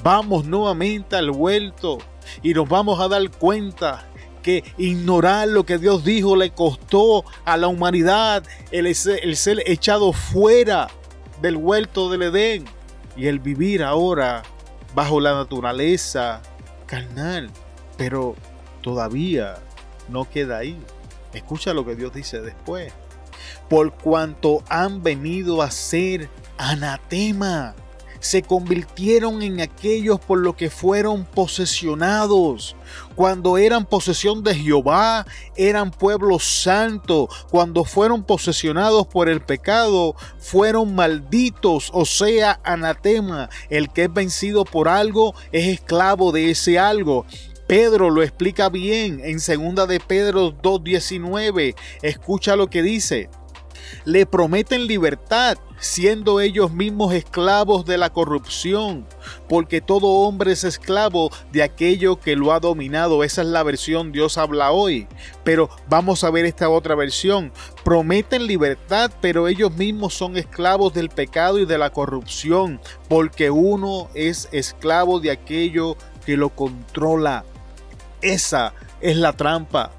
[0.04, 1.98] Vamos nuevamente al vuelto
[2.42, 4.08] y nos vamos a dar cuenta
[4.44, 10.90] que ignorar lo que Dios dijo le costó a la humanidad el, ser echado fuera
[11.42, 12.66] del huerto del Edén
[13.18, 14.44] y el vivir ahora
[14.94, 16.44] bajo la naturaleza
[16.86, 17.50] carnal.
[17.98, 18.36] Pero
[18.82, 19.56] todavía
[20.10, 20.78] no queda ahí.
[21.34, 22.94] Escucha lo que Dios dice después.
[23.70, 27.74] Por cuanto han venido a ser anatema
[28.24, 32.78] se convirtieron en aquellos por lo que fueron posesionados.
[33.16, 37.28] Cuando eran posesión de Jehová, eran pueblo santo.
[37.52, 43.50] Cuando fueron posesionados por el pecado, fueron malditos, o sea, anatema.
[43.70, 47.26] El que es vencido por algo es esclavo de ese algo.
[47.68, 51.76] Pedro lo explica bien en segunda de Pedro 2:19.
[52.02, 53.30] Escucha lo que dice
[54.06, 59.06] le prometen libertad, siendo ellos mismos esclavos de la corrupción,
[59.50, 63.24] porque todo hombre es esclavo de aquello que lo ha dominado.
[63.24, 65.08] Esa es la versión Dios habla hoy.
[65.44, 67.52] Pero vamos a ver esta otra versión.
[67.84, 72.80] Prometen libertad, pero ellos mismos son esclavos del pecado y de la corrupción,
[73.10, 77.44] porque uno es esclavo de aquello que lo controla.
[78.22, 79.92] Esa es la trampa.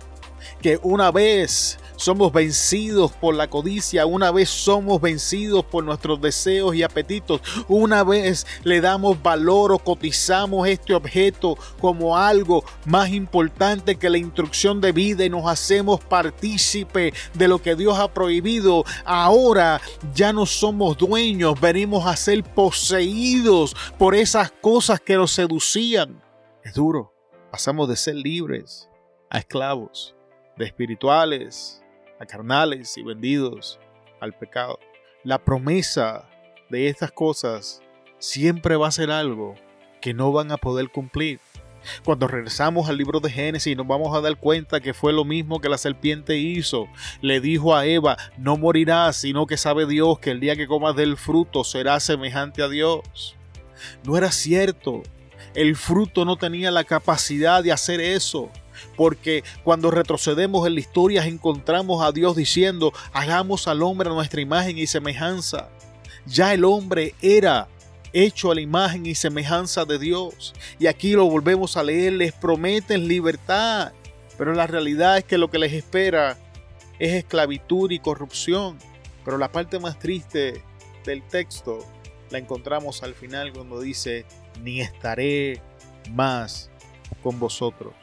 [0.63, 6.75] Que una vez somos vencidos por la codicia, una vez somos vencidos por nuestros deseos
[6.75, 13.97] y apetitos, una vez le damos valor o cotizamos este objeto como algo más importante
[13.97, 18.85] que la instrucción de vida y nos hacemos partícipe de lo que Dios ha prohibido,
[19.05, 19.81] ahora
[20.15, 26.23] ya no somos dueños, venimos a ser poseídos por esas cosas que nos seducían.
[26.63, 27.13] Es duro,
[27.51, 28.89] pasamos de ser libres
[29.31, 30.15] a esclavos,
[30.57, 31.84] de espirituales
[32.19, 33.79] a carnales y vendidos
[34.21, 34.79] al pecado.
[35.23, 36.29] La promesa
[36.71, 37.83] de estas cosas
[38.19, 39.55] siempre va a ser algo
[40.01, 41.41] que no van a poder cumplir.
[42.05, 45.61] Cuando regresamos al libro de Génesis nos vamos a dar cuenta que fue lo mismo
[45.61, 46.87] que la serpiente hizo.
[47.21, 50.97] Le dijo a Eva, no morirás, sino que sabe Dios que el día que comas
[50.97, 53.37] del fruto serás semejante a Dios.
[54.05, 55.03] No era cierto.
[55.55, 58.51] El fruto no tenía la capacidad de hacer eso
[58.97, 64.79] porque cuando retrocedemos en la historia encontramos a Dios diciendo, hagamos al hombre nuestra imagen
[64.79, 65.69] y semejanza.
[66.27, 67.69] Ya el hombre era
[68.13, 70.55] hecho a la imagen y semejanza de Dios.
[70.79, 73.93] Y aquí lo volvemos a leer, les prometen libertad,
[74.39, 76.39] pero la realidad es que lo que les espera
[76.99, 78.79] es esclavitud y corrupción.
[79.25, 80.63] Pero la parte más triste
[81.05, 81.85] del texto
[82.31, 84.25] la encontramos al final cuando dice,
[84.63, 85.61] ni estaré
[86.13, 86.71] más
[87.23, 87.95] con vosotros.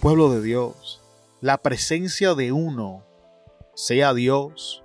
[0.00, 1.00] Pueblo de Dios,
[1.40, 3.02] la presencia de uno,
[3.74, 4.84] sea Dios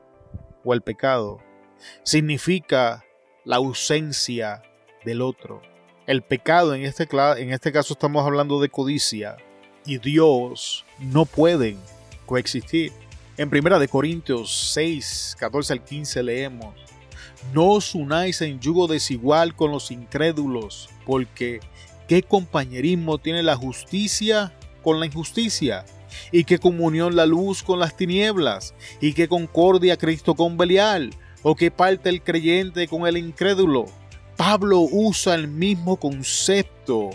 [0.64, 1.40] o el pecado,
[2.04, 3.04] significa
[3.44, 4.64] la ausencia
[5.04, 5.62] del otro.
[6.08, 9.36] El pecado, en este, en este caso estamos hablando de codicia,
[9.86, 11.78] y Dios no pueden
[12.26, 12.94] coexistir.
[13.38, 16.76] En primera de Corintios 6, 14 al 15 leemos,
[17.54, 21.60] No os unáis en yugo desigual con los incrédulos, porque
[22.08, 25.86] ¿qué compañerismo tiene la justicia con la injusticia?
[26.32, 28.74] ¿Y qué comunión la luz con las tinieblas?
[29.00, 31.12] ¿Y qué concordia Cristo con Belial?
[31.44, 33.86] ¿O qué parte el creyente con el incrédulo?
[34.38, 37.12] Pablo usa el mismo concepto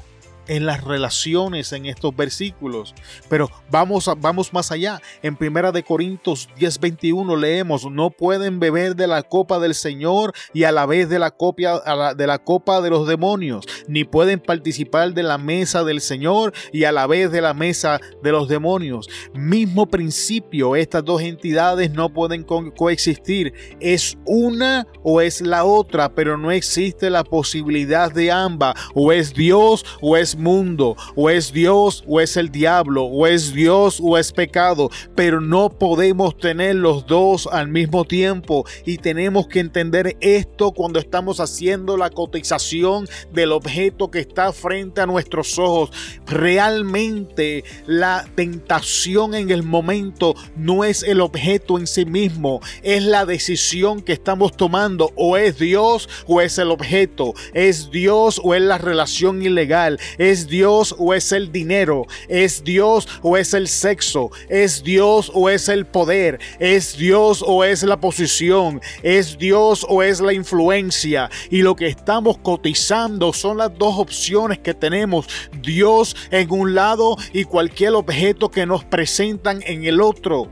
[0.48, 2.94] en las relaciones en estos versículos.
[3.28, 5.00] Pero vamos, vamos más allá.
[5.22, 10.64] En Primera de Corintios 10:21 leemos, no pueden beber de la copa del Señor y
[10.64, 11.80] a la vez de la, copia,
[12.16, 16.84] de la copa de los demonios, ni pueden participar de la mesa del Señor y
[16.84, 19.08] a la vez de la mesa de los demonios.
[19.34, 23.52] Mismo principio, estas dos entidades no pueden coexistir.
[23.80, 28.74] Es una o es la otra, pero no existe la posibilidad de ambas.
[28.94, 33.52] O es Dios o es mundo, o es Dios o es el diablo, o es
[33.52, 38.64] Dios o es pecado, pero no podemos tener los dos al mismo tiempo.
[38.84, 45.00] Y tenemos que entender esto cuando estamos haciendo la cotización del objeto que está frente
[45.00, 45.90] a nuestros ojos.
[46.26, 53.26] Realmente la tentación en el momento no es el objeto en sí mismo, es la
[53.26, 58.62] decisión que estamos tomando, o es Dios o es el objeto, es Dios o es
[58.62, 62.06] la relación ilegal, ¿Es Dios o es el dinero?
[62.28, 64.30] ¿Es Dios o es el sexo?
[64.48, 66.40] ¿Es Dios o es el poder?
[66.58, 68.80] ¿Es Dios o es la posición?
[69.02, 71.30] ¿Es Dios o es la influencia?
[71.50, 75.28] Y lo que estamos cotizando son las dos opciones que tenemos.
[75.62, 80.48] Dios en un lado y cualquier objeto que nos presentan en el otro.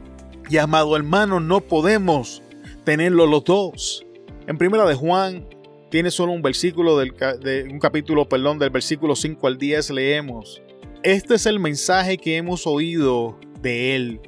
[0.49, 2.43] Y amado hermano, no podemos
[2.85, 4.07] tenerlo los dos.
[4.47, 5.47] En primera de Juan
[5.95, 10.61] tiene solo un versículo del, de un capítulo, perdón, del versículo 5 al 10 leemos.
[11.05, 14.21] Este es el mensaje que hemos oído de él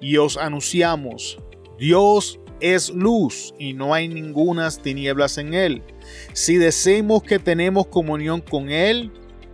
[0.00, 1.38] y os anunciamos.
[1.78, 5.82] Dios es luz y no hay ningunas tinieblas en él.
[6.32, 9.12] Si decimos que tenemos comunión con él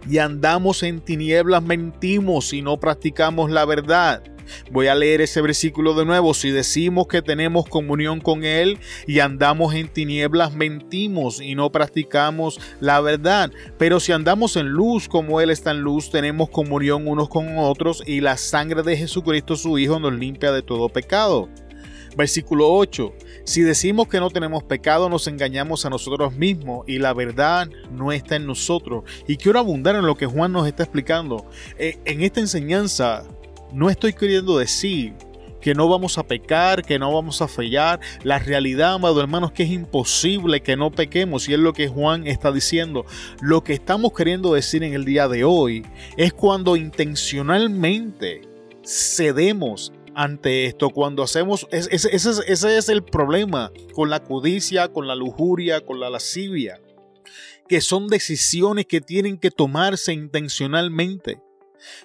[0.09, 4.23] y andamos en tinieblas, mentimos y no practicamos la verdad.
[4.71, 6.35] Voy a leer ese versículo de nuevo.
[6.35, 12.61] Si decimos que tenemos comunión con Él y andamos en tinieblas, mentimos y no practicamos
[12.81, 13.51] la verdad.
[13.79, 18.03] Pero si andamos en luz como Él está en luz, tenemos comunión unos con otros
[18.07, 21.49] y la sangre de Jesucristo su Hijo nos limpia de todo pecado.
[22.17, 23.13] Versículo 8.
[23.45, 28.13] Si decimos que no tenemos pecado, nos engañamos a nosotros mismos y la verdad no
[28.13, 29.05] está en nosotros.
[29.27, 31.47] Y quiero abundar en lo que Juan nos está explicando.
[31.79, 33.25] Eh, en esta enseñanza
[33.73, 35.15] no estoy queriendo decir
[35.61, 38.01] que no vamos a pecar, que no vamos a fallar.
[38.23, 41.89] La realidad, amado hermano, es que es imposible que no pequemos y es lo que
[41.89, 43.05] Juan está diciendo.
[43.41, 45.85] Lo que estamos queriendo decir en el día de hoy
[46.17, 48.43] es cuando intencionalmente
[48.85, 55.15] cedemos ante esto, cuando hacemos, ese, ese es el problema con la codicia, con la
[55.15, 56.81] lujuria, con la lascivia,
[57.69, 61.41] que son decisiones que tienen que tomarse intencionalmente.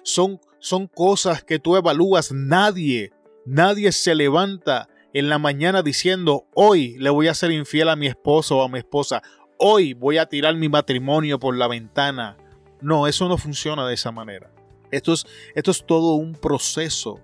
[0.02, 2.32] Son son cosas que tú evalúas.
[2.32, 3.12] Nadie,
[3.44, 8.08] nadie se levanta en la mañana diciendo, hoy le voy a ser infiel a mi
[8.08, 9.22] esposo o a mi esposa,
[9.58, 12.36] hoy voy a tirar mi matrimonio por la ventana.
[12.80, 14.52] No, eso no funciona de esa manera.
[14.90, 17.20] Esto es, esto es todo un proceso.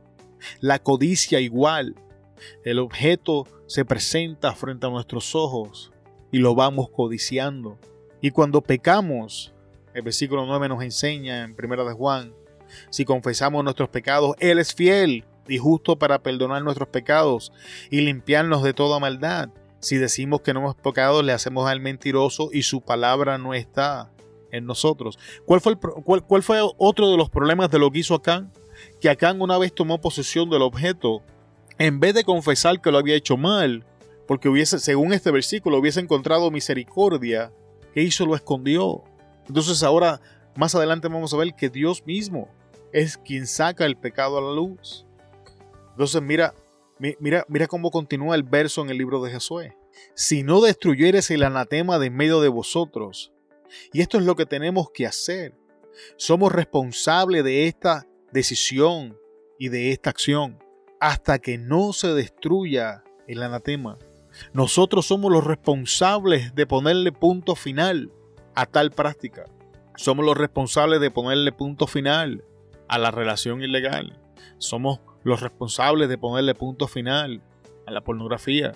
[0.60, 1.96] La codicia igual.
[2.64, 5.92] El objeto se presenta frente a nuestros ojos
[6.30, 7.78] y lo vamos codiciando.
[8.20, 9.52] Y cuando pecamos,
[9.94, 12.34] el versículo 9 nos enseña en 1 de Juan,
[12.90, 17.52] si confesamos nuestros pecados, Él es fiel y justo para perdonar nuestros pecados
[17.90, 19.50] y limpiarnos de toda maldad.
[19.80, 24.10] Si decimos que no hemos pecado, le hacemos al mentiroso y su palabra no está
[24.52, 25.18] en nosotros.
[25.44, 28.52] ¿Cuál fue, cuál, fue otro de los problemas de lo que hizo Acán?
[29.00, 31.22] Que Acán una vez tomó posesión del objeto,
[31.78, 33.84] en vez de confesar que lo había hecho mal,
[34.28, 37.50] porque hubiese, según este versículo, hubiese encontrado misericordia,
[37.92, 38.24] ¿qué hizo?
[38.24, 39.02] Lo escondió.
[39.48, 40.20] Entonces ahora,
[40.54, 42.48] más adelante vamos a ver que Dios mismo
[42.92, 45.06] es quien saca el pecado a la luz.
[45.90, 46.54] Entonces mira,
[46.98, 49.76] mira, mira cómo continúa el verso en el libro de Josué.
[50.14, 53.32] Si no destruyeres el anatema de en medio de vosotros.
[53.92, 55.54] Y esto es lo que tenemos que hacer.
[56.16, 59.18] Somos responsables de esta decisión
[59.58, 60.58] y de esta acción
[61.00, 63.98] hasta que no se destruya el anatema.
[64.52, 68.10] Nosotros somos los responsables de ponerle punto final
[68.54, 69.44] a tal práctica.
[69.96, 72.44] Somos los responsables de ponerle punto final
[72.88, 74.18] a la relación ilegal.
[74.58, 77.42] Somos los responsables de ponerle punto final
[77.86, 78.72] a la pornografía.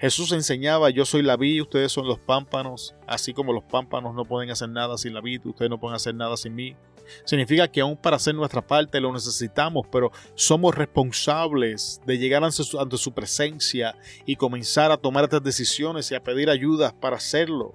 [0.00, 4.24] Jesús enseñaba, yo soy la vid, ustedes son los pámpanos, así como los pámpanos no
[4.24, 6.76] pueden hacer nada sin la vid, ustedes no pueden hacer nada sin mí.
[7.24, 12.62] Significa que aún para hacer nuestra parte lo necesitamos, pero somos responsables de llegar ante
[12.62, 17.16] su, ante su presencia y comenzar a tomar estas decisiones y a pedir ayuda para
[17.16, 17.74] hacerlo.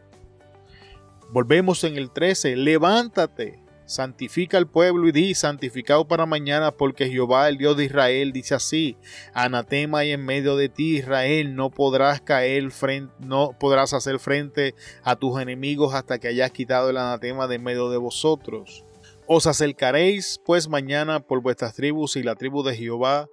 [1.30, 7.49] Volvemos en el 13, levántate, santifica al pueblo y di, santificado para mañana, porque Jehová,
[7.49, 8.97] el Dios de Israel, dice así,
[9.33, 14.75] anatema y en medio de ti, Israel, no podrás caer frente, no podrás hacer frente
[15.01, 18.85] a tus enemigos hasta que hayas quitado el anatema de en medio de vosotros.
[19.25, 23.27] Os acercaréis pues mañana por vuestras tribus y la tribu de Jehová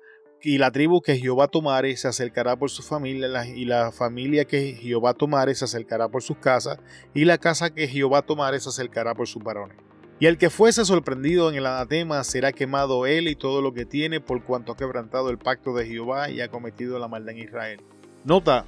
[0.45, 4.75] y la tribu que Jehová tomare se acercará por su familia, y la familia que
[4.75, 6.79] Jehová tomare se acercará por sus casas,
[7.15, 9.84] y la casa que Jehová tomare se acercará por sus varones.
[10.21, 13.85] Y el que fuese sorprendido en el anatema será quemado él y todo lo que
[13.85, 17.45] tiene, por cuanto ha quebrantado el pacto de Jehová y ha cometido la maldad en
[17.45, 17.81] Israel.
[18.25, 18.65] Nota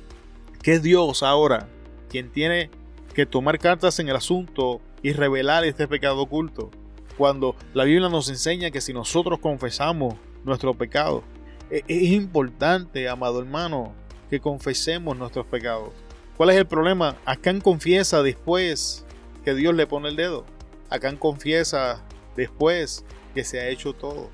[0.62, 1.68] que Dios ahora
[2.08, 2.70] quien tiene
[3.14, 6.70] que tomar cartas en el asunto y revelar este pecado oculto.
[7.16, 11.22] Cuando la Biblia nos enseña que si nosotros confesamos nuestro pecado,
[11.70, 13.94] e-, es importante, amado hermano,
[14.28, 15.90] que confesemos nuestros pecados.
[16.36, 17.16] ¿Cuál es el problema?
[17.24, 19.06] Acán confiesa después
[19.44, 20.44] que Dios le pone el dedo.
[20.90, 22.02] Acán confiesa
[22.36, 24.30] después que se ha hecho todo.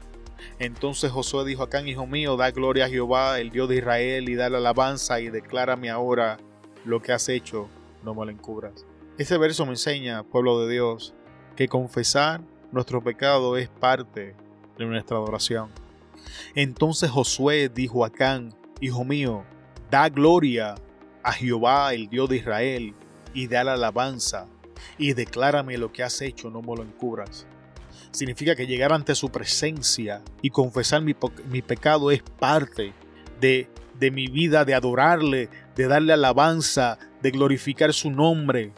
[0.59, 4.29] Entonces Josué dijo a Acán, hijo mío, da gloria a Jehová, el Dios de Israel,
[4.29, 6.39] y dale alabanza y declárame ahora
[6.85, 7.69] lo que has hecho,
[8.03, 8.85] no me lo encubras.
[9.19, 11.15] Este verso me enseña, pueblo de Dios,
[11.57, 12.41] que confesar
[12.73, 14.35] nuestro pecado es parte
[14.79, 15.71] de nuestra adoración.
[16.55, 19.45] Entonces Josué dijo a Acán, Hijo mío,
[19.91, 20.75] da gloria
[21.23, 22.95] a Jehová, el Dios de Israel,
[23.33, 24.49] y da la alabanza,
[24.99, 27.47] y declárame lo que has hecho, no me lo encubras.
[28.11, 31.15] Significa que llegar ante su presencia y confesar mi,
[31.49, 32.93] mi pecado es parte
[33.41, 33.69] de,
[33.99, 38.73] de mi vida, de adorarle, de darle alabanza, de glorificar su nombre.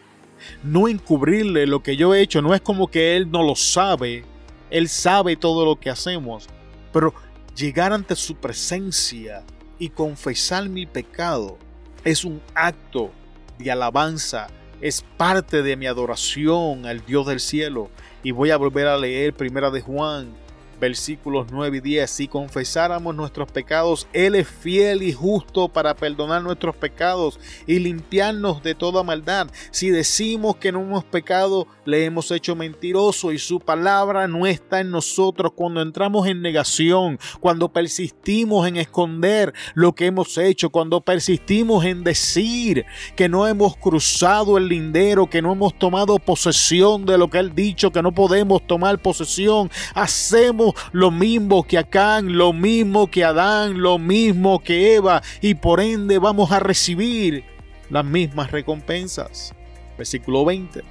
[0.63, 4.25] No encubrirle lo que yo he hecho, no es como que Él no lo sabe,
[4.71, 6.47] Él sabe todo lo que hacemos,
[6.93, 7.15] pero
[7.57, 9.43] llegar ante su presencia
[9.79, 11.59] y confesar mi pecado
[12.05, 13.11] es un acto
[13.59, 14.49] de alabanza,
[14.81, 17.91] es parte de mi adoración al Dios del cielo.
[18.23, 20.44] Y voy a volver a leer Primera de Juan
[20.85, 26.43] versículos 9 y 10, si confesáramos nuestros pecados, Él es fiel y justo para perdonar
[26.43, 29.49] nuestros pecados y limpiarnos de toda maldad.
[29.71, 34.81] Si decimos que no hemos pecado, le hemos hecho mentiroso y su palabra no está
[34.81, 35.53] en nosotros.
[35.55, 42.05] Cuando entramos en negación, cuando persistimos en esconder lo que hemos hecho, cuando persistimos en
[42.05, 42.85] decir
[43.17, 47.55] que no hemos cruzado el lindero, que no hemos tomado posesión de lo que Él
[47.55, 53.81] dicho, que no podemos tomar posesión, hacemos lo mismo que Acán, lo mismo que Adán,
[53.81, 57.45] lo mismo que Eva, y por ende vamos a recibir
[57.91, 59.55] las mismas recompensas.
[59.97, 60.83] Versículo 20.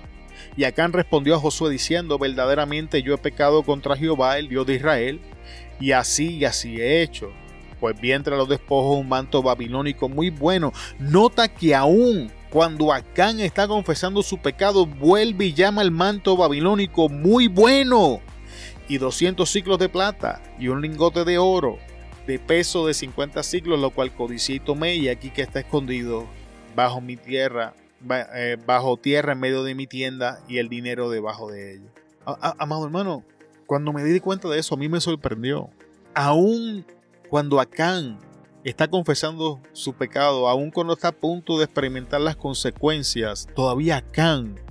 [0.55, 4.75] Y Acán respondió a Josué diciendo, verdaderamente yo he pecado contra Jehová, el Dios de
[4.75, 5.19] Israel,
[5.79, 7.31] y así y así he hecho.
[7.79, 10.71] Pues vi entre los despojos un manto babilónico muy bueno.
[10.99, 17.09] Nota que aún cuando Acán está confesando su pecado, vuelve y llama el manto babilónico
[17.09, 18.21] muy bueno
[18.87, 21.77] y 200 ciclos de plata y un lingote de oro
[22.27, 26.25] de peso de 50 ciclos, lo cual codicié y tomé y aquí que está escondido
[26.75, 27.73] bajo mi tierra,
[28.35, 31.89] eh, bajo tierra en medio de mi tienda y el dinero debajo de ella.
[32.25, 33.23] amado hermano,
[33.65, 35.69] cuando me di cuenta de eso a mí me sorprendió.
[36.13, 36.85] Aún
[37.29, 38.19] cuando Acán
[38.63, 44.62] está confesando su pecado, aún cuando está a punto de experimentar las consecuencias, todavía Acán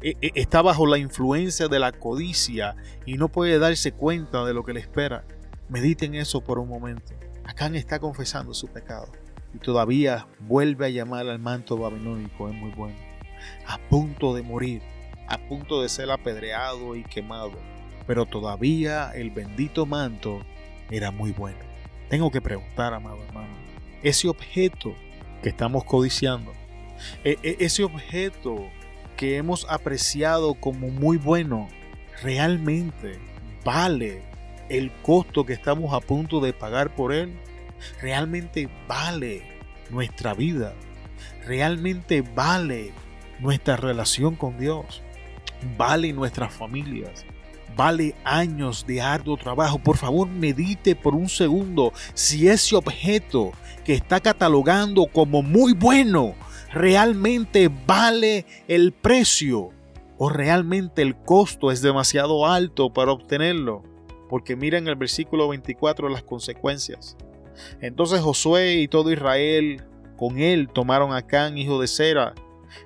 [0.00, 4.74] está bajo la influencia de la codicia y no puede darse cuenta de lo que
[4.74, 5.24] le espera.
[5.68, 7.14] Mediten eso por un momento.
[7.44, 9.10] Acán está confesando su pecado
[9.54, 12.96] y todavía vuelve a llamar al manto babilónico, es muy bueno.
[13.66, 14.82] A punto de morir,
[15.28, 17.52] a punto de ser apedreado y quemado,
[18.06, 20.40] pero todavía el bendito manto
[20.90, 21.58] era muy bueno.
[22.08, 23.54] Tengo que preguntar, amado hermano,
[24.02, 24.94] ese objeto
[25.42, 26.52] que estamos codiciando,
[27.22, 28.68] e, ese objeto
[29.16, 31.68] que hemos apreciado como muy bueno
[32.22, 33.18] realmente
[33.64, 34.22] vale
[34.68, 37.32] el costo que estamos a punto de pagar por él?
[38.00, 39.42] ¿Realmente vale
[39.90, 40.74] nuestra vida?
[41.46, 42.92] ¿Realmente vale
[43.40, 45.02] nuestra relación con Dios?
[45.76, 47.24] ¿Vale nuestras familias?
[47.76, 49.78] ¿Vale años de arduo trabajo?
[49.78, 53.52] Por favor, medite por un segundo si ese objeto
[53.84, 56.34] que está catalogando como muy bueno
[56.74, 59.70] realmente vale el precio
[60.16, 63.82] ¿O realmente el costo es demasiado alto para obtenerlo?
[64.28, 67.16] Porque mira en el versículo 24 las consecuencias.
[67.80, 69.82] Entonces Josué y todo Israel
[70.16, 72.34] con él tomaron a Can, hijo de Sera,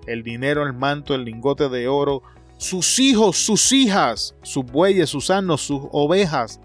[0.07, 2.23] el dinero, el manto, el lingote de oro,
[2.57, 6.61] sus hijos, sus hijas, sus bueyes, sus asnos, sus ovejas,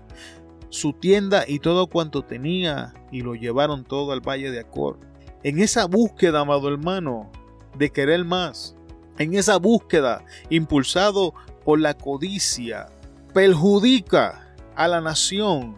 [0.70, 4.98] su tienda y todo cuanto tenía, y lo llevaron todo al valle de Acor.
[5.44, 7.30] En esa búsqueda, amado hermano,
[7.78, 8.76] de querer más,
[9.18, 11.34] en esa búsqueda, impulsado
[11.66, 12.88] por la codicia,
[13.34, 15.76] perjudica a la nación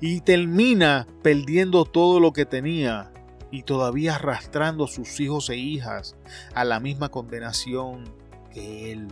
[0.00, 3.12] y termina perdiendo todo lo que tenía
[3.50, 6.16] y todavía arrastrando a sus hijos e hijas
[6.54, 8.04] a la misma condenación
[8.52, 9.08] que él.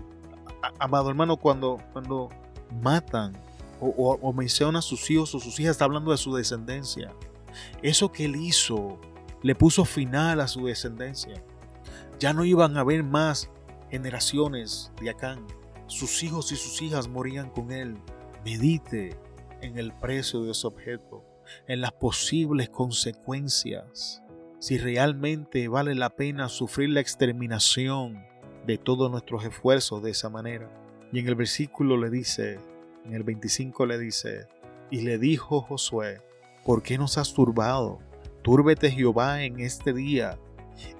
[0.78, 2.28] Amado hermano, cuando, cuando
[2.82, 3.32] matan
[3.80, 7.14] o, o, menciona a sus hijos o sus hijas, está hablando de su descendencia.
[7.82, 8.98] Eso que él hizo
[9.46, 11.40] le puso final a su descendencia.
[12.18, 13.48] Ya no iban a haber más
[13.90, 15.46] generaciones de Acán.
[15.86, 17.96] Sus hijos y sus hijas morían con él.
[18.44, 19.16] Medite
[19.60, 21.24] en el precio de ese objeto,
[21.68, 24.20] en las posibles consecuencias
[24.58, 28.24] si realmente vale la pena sufrir la exterminación
[28.66, 30.68] de todos nuestros esfuerzos de esa manera.
[31.12, 32.58] Y en el versículo le dice,
[33.04, 34.48] en el 25 le dice,
[34.90, 36.20] y le dijo Josué,
[36.64, 38.00] ¿por qué nos has turbado?
[38.46, 40.38] Túrbete Jehová en este día.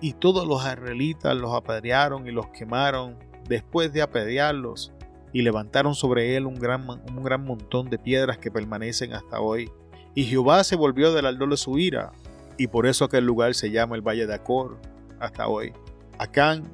[0.01, 3.16] Y todos los israelitas los apedrearon y los quemaron
[3.49, 4.92] después de apedrearlos
[5.32, 9.70] y levantaron sobre él un gran, un gran montón de piedras que permanecen hasta hoy.
[10.12, 12.11] Y Jehová se volvió del ardor de su ira
[12.59, 14.80] y por eso aquel lugar se llama el Valle de Acor
[15.20, 15.72] hasta hoy.
[16.18, 16.64] Acán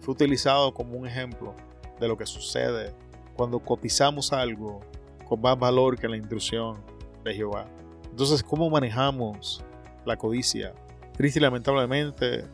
[0.00, 1.54] fue utilizado como un ejemplo
[2.00, 2.94] de lo que sucede
[3.34, 4.80] cuando cotizamos algo
[5.28, 6.78] con más valor que la intrusión
[7.22, 7.66] de Jehová.
[8.10, 9.62] Entonces, ¿cómo manejamos
[10.04, 10.74] la codicia?
[11.16, 12.44] Triste y lamentablemente,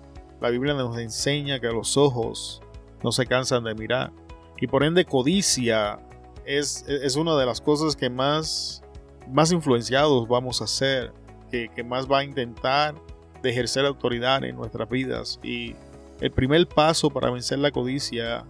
[0.40, 2.62] la Biblia nos enseña que los ojos
[3.02, 4.12] no se cansan de mirar.
[4.60, 6.00] Y por ende, codicia
[6.44, 8.82] es, es una de las cosas que más,
[9.28, 11.12] más influenciados vamos a ser
[11.50, 12.94] que, más va a intentar
[13.42, 15.38] de ejercer autoridad en nuestras vidas.
[15.42, 15.74] Y
[16.20, 18.44] el primer paso para vencer la codicia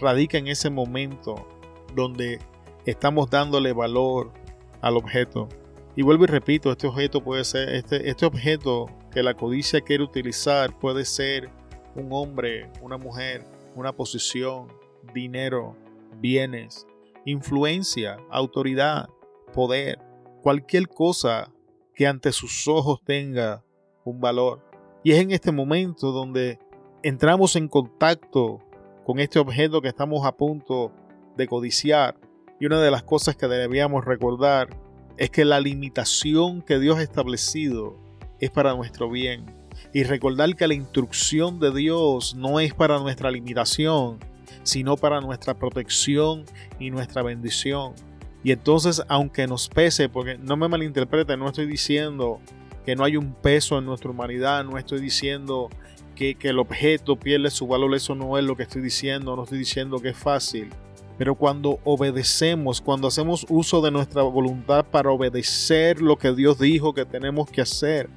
[0.00, 1.46] radica en ese momento
[1.94, 2.40] donde
[2.84, 4.32] estamos dándole valor
[4.80, 5.48] al objeto.
[5.94, 10.02] Y vuelvo y repito, este objeto puede ser, este, este objeto que la codicia quiere
[10.02, 11.50] utilizar puede ser
[11.94, 14.68] un hombre, una mujer, una posición,
[15.12, 15.76] dinero,
[16.18, 16.86] bienes,
[17.26, 19.10] influencia, autoridad,
[19.52, 19.98] poder,
[20.40, 21.52] cualquier cosa
[21.94, 23.62] que ante sus ojos tenga
[24.04, 24.60] un valor.
[25.04, 26.58] Y es en este momento donde
[27.02, 28.60] entramos en contacto
[29.04, 30.90] con este objeto que estamos a punto
[31.36, 32.16] de codiciar.
[32.60, 34.70] Y una de las cosas que debíamos recordar
[35.16, 37.98] es que la limitación que Dios ha establecido
[38.40, 39.46] es para nuestro bien.
[39.92, 44.18] Y recordar que la instrucción de Dios no es para nuestra limitación,
[44.62, 46.44] sino para nuestra protección
[46.78, 47.94] y nuestra bendición.
[48.44, 52.40] Y entonces, aunque nos pese, porque no me malinterpreten, no estoy diciendo
[52.84, 55.70] que no hay un peso en nuestra humanidad, no estoy diciendo
[56.16, 59.44] que, que, el objeto pierde su valor, eso no es lo que estoy diciendo, no
[59.44, 60.70] estoy diciendo que es fácil.
[61.22, 66.94] Pero cuando obedecemos, cuando hacemos uso de nuestra voluntad para obedecer lo que Dios dijo
[66.94, 68.10] que tenemos que hacer,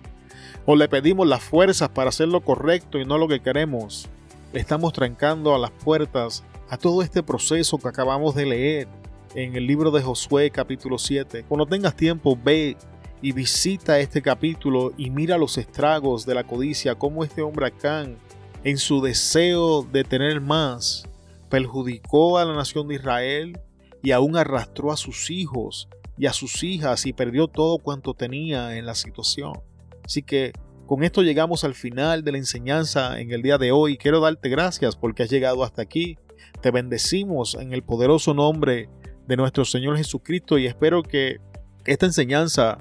[0.66, 4.10] o le pedimos las fuerzas para hacer lo correcto y no lo que queremos,
[4.54, 8.88] estamos trancando a las puertas a todo este proceso que acabamos de leer
[9.36, 11.46] en el libro de Josué capítulo 7.
[11.48, 12.76] Cuando tengas tiempo, ve
[13.22, 18.18] y visita este capítulo y mira los estragos de la codicia, cómo este hombre Acán,
[18.64, 21.08] en su deseo de tener más,
[21.50, 23.60] perjudicó a la nación de Israel
[24.04, 28.78] y aún arrastró a sus hijos y a sus hijas y perdió todo cuanto tenía
[28.78, 29.54] en la situación.
[30.04, 30.54] Así que
[30.86, 33.98] con esto llegamos al final de la enseñanza en el día de hoy.
[33.98, 36.18] Quiero darte gracias porque has llegado hasta aquí.
[36.62, 38.90] Te bendecimos en el poderoso nombre
[39.28, 41.38] de nuestro Señor Jesucristo y espero que
[41.86, 42.78] esta enseñanza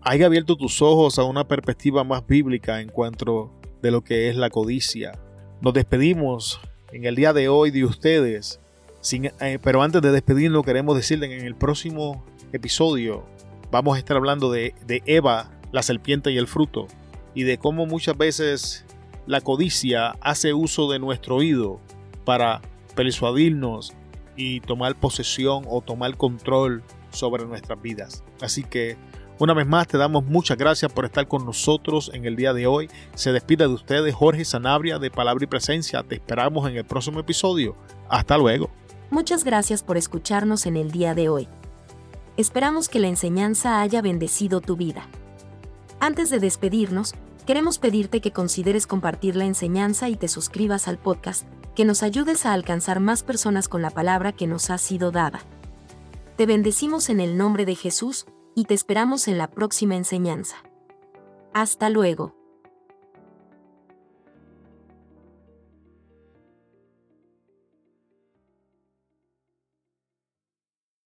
[0.00, 3.52] haya abierto tus ojos a una perspectiva más bíblica en cuanto
[3.82, 5.12] de lo que es la codicia.
[5.60, 6.60] Nos despedimos
[6.94, 8.60] en el día de hoy de ustedes,
[9.12, 13.26] eh, pero antes de despedirnos queremos decirles que en el próximo episodio
[13.72, 14.74] vamos a estar hablando de
[15.04, 16.86] Eva, la serpiente y el fruto,
[17.34, 18.84] y de cómo muchas veces
[19.26, 21.80] la codicia hace uso de nuestro oído
[22.24, 22.62] para
[22.94, 23.92] persuadirnos
[24.36, 28.22] y tomar posesión o tomar control sobre nuestras vidas.
[28.40, 28.96] Así que
[29.38, 32.66] una vez más te damos muchas gracias por estar con nosotros en el día de
[32.66, 32.88] hoy.
[33.14, 36.02] Se despide de ustedes Jorge Sanabria de Palabra y Presencia.
[36.02, 37.74] Te esperamos en el próximo episodio.
[38.08, 38.70] Hasta luego.
[39.10, 41.48] Muchas gracias por escucharnos en el día de hoy.
[42.36, 45.08] Esperamos que la enseñanza haya bendecido tu vida.
[46.00, 47.14] Antes de despedirnos,
[47.46, 52.46] queremos pedirte que consideres compartir la enseñanza y te suscribas al podcast que nos ayudes
[52.46, 55.40] a alcanzar más personas con la palabra que nos ha sido dada.
[56.36, 60.56] Te bendecimos en el nombre de Jesús, y te esperamos en la próxima enseñanza.
[61.52, 62.43] Hasta luego.